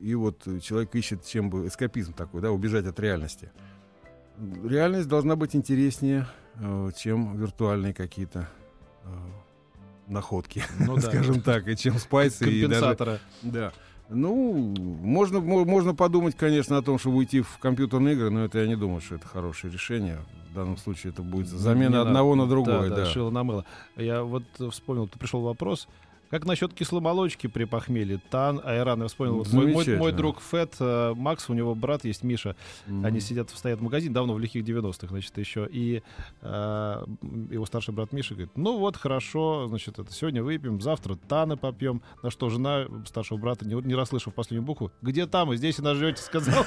И 0.00 0.14
вот 0.14 0.42
человек 0.62 0.94
ищет, 0.94 1.24
чем 1.24 1.50
бы 1.50 1.66
эскапизм 1.68 2.12
такой, 2.14 2.40
да, 2.42 2.50
убежать 2.50 2.86
от 2.86 2.98
реальности. 3.00 3.50
Реальность 4.64 5.08
должна 5.08 5.34
быть 5.36 5.54
интереснее, 5.56 6.26
э, 6.56 6.90
чем 6.96 7.36
виртуальные 7.36 7.94
какие-то 7.94 8.48
э, 9.04 9.08
находки, 10.06 10.62
Ну 10.80 10.94
да. 11.00 11.00
скажем 11.02 11.42
так, 11.42 11.66
и 11.68 11.76
чем 11.76 11.98
спайсы 11.98 12.44
и 12.50 12.62
даже 12.66 12.80
Компенсатора. 12.80 13.18
да. 13.42 13.72
Ну, 14.10 14.74
можно, 15.02 15.40
мо- 15.40 15.64
можно 15.66 15.94
подумать, 15.94 16.34
конечно, 16.34 16.78
о 16.78 16.82
том, 16.82 16.98
чтобы 16.98 17.16
уйти 17.18 17.42
в 17.42 17.58
компьютерные 17.58 18.14
игры, 18.14 18.30
но 18.30 18.44
это 18.44 18.58
я 18.58 18.66
не 18.66 18.76
думаю, 18.76 19.00
что 19.00 19.16
это 19.16 19.26
хорошее 19.26 19.72
решение. 19.72 20.18
В 20.50 20.54
данном 20.54 20.78
случае 20.78 21.12
это 21.12 21.22
будет 21.22 21.46
замена 21.48 21.96
Не 21.96 22.00
одного 22.00 22.34
надо. 22.34 22.46
на 22.46 22.50
другое, 22.50 22.88
Да, 22.88 22.96
да. 22.96 23.04
да, 23.04 23.06
шило 23.06 23.30
на 23.30 23.44
мыло. 23.44 23.64
Я 23.96 24.22
вот 24.22 24.44
вспомнил, 24.70 25.06
тут 25.08 25.20
пришел 25.20 25.42
вопрос. 25.42 25.88
Как 26.30 26.44
насчет 26.44 26.74
кисломолочки 26.74 27.46
при 27.46 27.64
похмелье? 27.64 28.20
Тан, 28.30 28.60
айран. 28.62 29.00
Я 29.00 29.08
вспомнил, 29.08 29.38
вот 29.38 29.52
мой, 29.52 29.72
мой- 29.72 29.96
мой 29.96 30.12
друг 30.12 30.42
Фет, 30.42 30.74
э, 30.78 31.14
Макс, 31.16 31.48
у 31.48 31.54
него 31.54 31.74
брат 31.74 32.04
есть 32.04 32.22
Миша. 32.22 32.54
Мгм. 32.86 33.06
Они 33.06 33.20
сидят, 33.20 33.48
стоят 33.50 33.80
в 33.80 33.82
магазине, 33.82 34.12
давно, 34.12 34.34
в 34.34 34.38
лихих 34.38 34.62
90-х, 34.62 35.08
значит, 35.08 35.38
еще. 35.38 35.66
И 35.70 36.02
э, 36.42 37.04
его 37.50 37.64
старший 37.64 37.94
брат 37.94 38.12
Миша 38.12 38.34
говорит, 38.34 38.50
ну 38.56 38.78
вот, 38.78 38.96
хорошо, 38.96 39.66
значит, 39.68 39.98
это 39.98 40.12
сегодня 40.12 40.42
выпьем, 40.42 40.80
завтра 40.80 41.14
таны 41.14 41.56
попьем. 41.56 42.02
На 42.22 42.30
что 42.30 42.50
жена 42.50 42.86
старшего 43.06 43.38
брата, 43.38 43.66
не, 43.66 43.74
не 43.74 43.94
расслышав 43.94 44.34
последнюю 44.34 44.66
букву, 44.66 44.92
где 45.00 45.26
там? 45.26 45.52
И 45.54 45.56
здесь 45.56 45.78
и 45.78 45.82
нажрете, 45.82 46.22
сказал. 46.22 46.62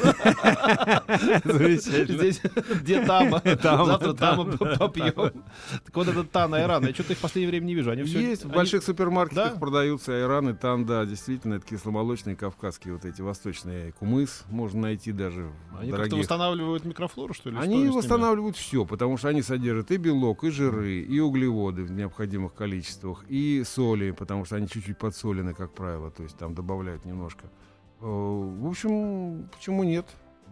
Здесь, 1.45 2.41
где 2.81 3.05
там? 3.05 3.29
Завтра 3.61 4.13
там, 4.13 4.57
попьем. 4.79 5.13
Так 5.13 5.95
вот 5.95 6.07
этот 6.07 6.31
тан, 6.31 6.53
айран, 6.55 6.85
я 6.85 6.93
что-то 6.93 7.13
их 7.13 7.19
в 7.19 7.21
последнее 7.21 7.49
время 7.51 7.65
не 7.65 7.75
вижу. 7.75 7.91
Есть, 7.91 8.45
в 8.45 8.49
больших 8.49 8.83
супермаркетах 8.83 9.50
Да? 9.53 9.59
продаются 9.59 10.13
айраны, 10.13 10.53
там, 10.53 10.85
да, 10.85 11.05
действительно, 11.05 11.55
это 11.55 11.65
кисломолочные 11.65 12.35
кавказские 12.35 12.93
вот 12.93 13.05
эти 13.05 13.21
восточные 13.21 13.91
кумыс 13.93 14.43
можно 14.49 14.81
найти 14.81 15.11
даже 15.11 15.51
Они 15.71 15.91
как-то 15.91 15.97
дорогих 15.97 16.19
восстанавливают 16.19 16.85
микрофлору, 16.85 17.33
что 17.33 17.49
ли? 17.49 17.55
Что 17.55 17.63
Они 17.63 17.77
ними? 17.79 17.89
восстанавливают 17.89 18.57
все, 18.57 18.85
потому 18.85 19.17
что 19.17 19.29
они 19.29 19.41
содержат 19.41 19.91
и 19.91 19.97
белок, 19.97 20.43
и 20.43 20.49
жиры, 20.49 20.99
и 20.99 21.19
углеводы 21.19 21.83
в 21.83 21.91
необходимых 21.91 22.53
количествах, 22.53 23.23
и 23.27 23.63
соли, 23.65 24.11
потому 24.11 24.45
что 24.45 24.55
они 24.57 24.67
чуть-чуть 24.67 24.97
подсолены, 24.97 25.53
как 25.53 25.71
правило, 25.73 26.11
то 26.11 26.23
есть 26.23 26.37
там 26.37 26.53
добавляют 26.55 27.05
немножко. 27.05 27.45
Э, 27.99 28.05
В 28.05 28.67
общем, 28.67 29.49
почему 29.53 29.83
нет? 29.83 30.05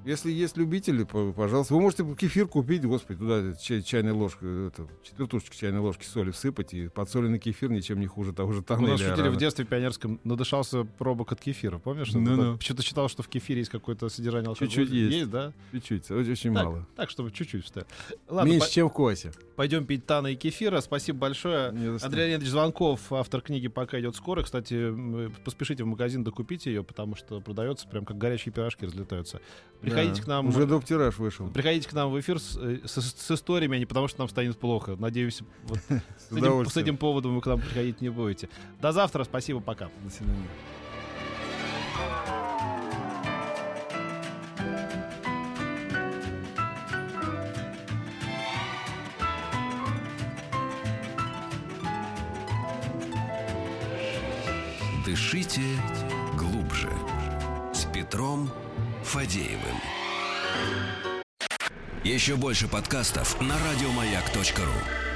Если 0.05 0.31
есть 0.31 0.57
любители, 0.57 1.03
по- 1.03 1.31
пожалуйста. 1.33 1.73
Вы 1.73 1.81
можете 1.81 2.05
кефир 2.15 2.47
купить, 2.47 2.83
господи, 2.85 3.19
туда 3.19 3.53
чай, 3.55 3.81
чайная 3.81 4.13
ложка, 4.13 4.45
это, 4.45 4.87
четвертушечка 5.03 5.55
чайной 5.55 5.79
ложки 5.79 6.05
соли 6.05 6.31
всыпать, 6.31 6.73
и 6.73 6.87
подсоленный 6.87 7.37
кефир 7.37 7.69
ничем 7.69 7.99
не 7.99 8.07
хуже 8.07 8.31
того 8.33 8.53
же 8.53 8.59
У 8.61 8.63
тоннеля. 8.63 8.91
нас 8.93 9.01
учитель 9.01 9.29
в 9.29 9.37
детстве 9.37 9.65
в 9.65 9.67
пионерском 9.67 10.19
надышался 10.23 10.83
пробок 10.85 11.31
от 11.33 11.41
кефира, 11.41 11.77
помнишь? 11.79 12.11
Ну, 12.13 12.19
ну. 12.21 12.57
Почему-то 12.57 12.83
считал, 12.83 13.09
что 13.09 13.23
в 13.23 13.27
кефире 13.27 13.59
есть 13.59 13.71
какое-то 13.71 14.09
содержание 14.09 14.47
алкоголя. 14.49 14.69
Чуть-чуть 14.71 14.89
есть. 14.93 15.15
Есть, 15.15 15.29
да? 15.29 15.53
Чуть-чуть, 15.73 16.09
очень, 16.11 16.53
Так, 16.53 16.63
мало. 16.65 16.87
Так, 16.95 17.09
чтобы 17.09 17.31
чуть-чуть 17.31 17.65
вставить. 17.65 17.87
Ладно, 18.29 18.49
Меньше, 18.49 18.67
по- 18.67 18.73
чем 18.73 18.89
в 18.89 18.93
косе. 18.93 19.31
пойдем 19.55 19.85
пить 19.85 20.05
Тана 20.05 20.27
и 20.27 20.35
кефира. 20.35 20.79
Спасибо 20.81 21.19
большое. 21.19 21.67
Андрей 22.01 22.27
Леонидович 22.27 22.49
Звонков, 22.51 23.11
автор 23.11 23.41
книги 23.41 23.67
«Пока 23.67 23.99
идет 23.99 24.15
скоро». 24.15 24.43
Кстати, 24.43 24.73
м, 24.73 25.33
поспешите 25.43 25.83
в 25.83 25.87
магазин, 25.87 26.23
докупите 26.23 26.71
ее, 26.71 26.83
потому 26.83 27.15
что 27.15 27.41
продается 27.41 27.87
прям 27.87 28.05
как 28.05 28.17
горячие 28.17 28.53
пирожки 28.53 28.85
разлетаются. 28.85 29.41
Приходите 29.89 30.15
Да, 30.21 30.23
к 30.23 30.27
нам. 30.27 30.47
Уже 30.49 30.65
доктираж 30.65 31.17
вышел. 31.17 31.47
Приходите 31.49 31.87
к 31.89 31.93
нам 31.93 32.11
в 32.11 32.19
эфир 32.19 32.39
с, 32.39 32.57
э, 32.57 32.79
с- 32.85 33.01
с 33.01 33.31
историями, 33.31 33.75
а 33.75 33.79
не 33.79 33.85
потому, 33.85 34.07
что 34.07 34.19
нам 34.19 34.29
станет 34.29 34.57
плохо. 34.57 34.95
Надеюсь, 34.97 35.41
вот 35.63 35.79
С 35.89 36.29
с, 36.29 36.31
этим, 36.37 36.65
с 36.69 36.77
этим 36.77 36.97
поводом 36.97 37.35
вы 37.35 37.41
к 37.41 37.45
нам 37.47 37.59
приходить 37.59 38.01
не 38.01 38.09
будете. 38.09 38.49
До 38.81 38.91
завтра, 38.91 39.23
спасибо, 39.23 39.59
пока. 39.59 39.89
До 40.03 40.09
свидания. 40.09 40.47
Дышите 55.05 55.61
глубже. 56.37 56.89
С 57.73 57.85
Петром 57.85 58.49
Фадеевым. 59.09 59.81
Еще 62.03 62.35
больше 62.35 62.67
подкастов 62.67 63.41
на 63.41 63.55
радиомаяк.ру. 63.57 65.08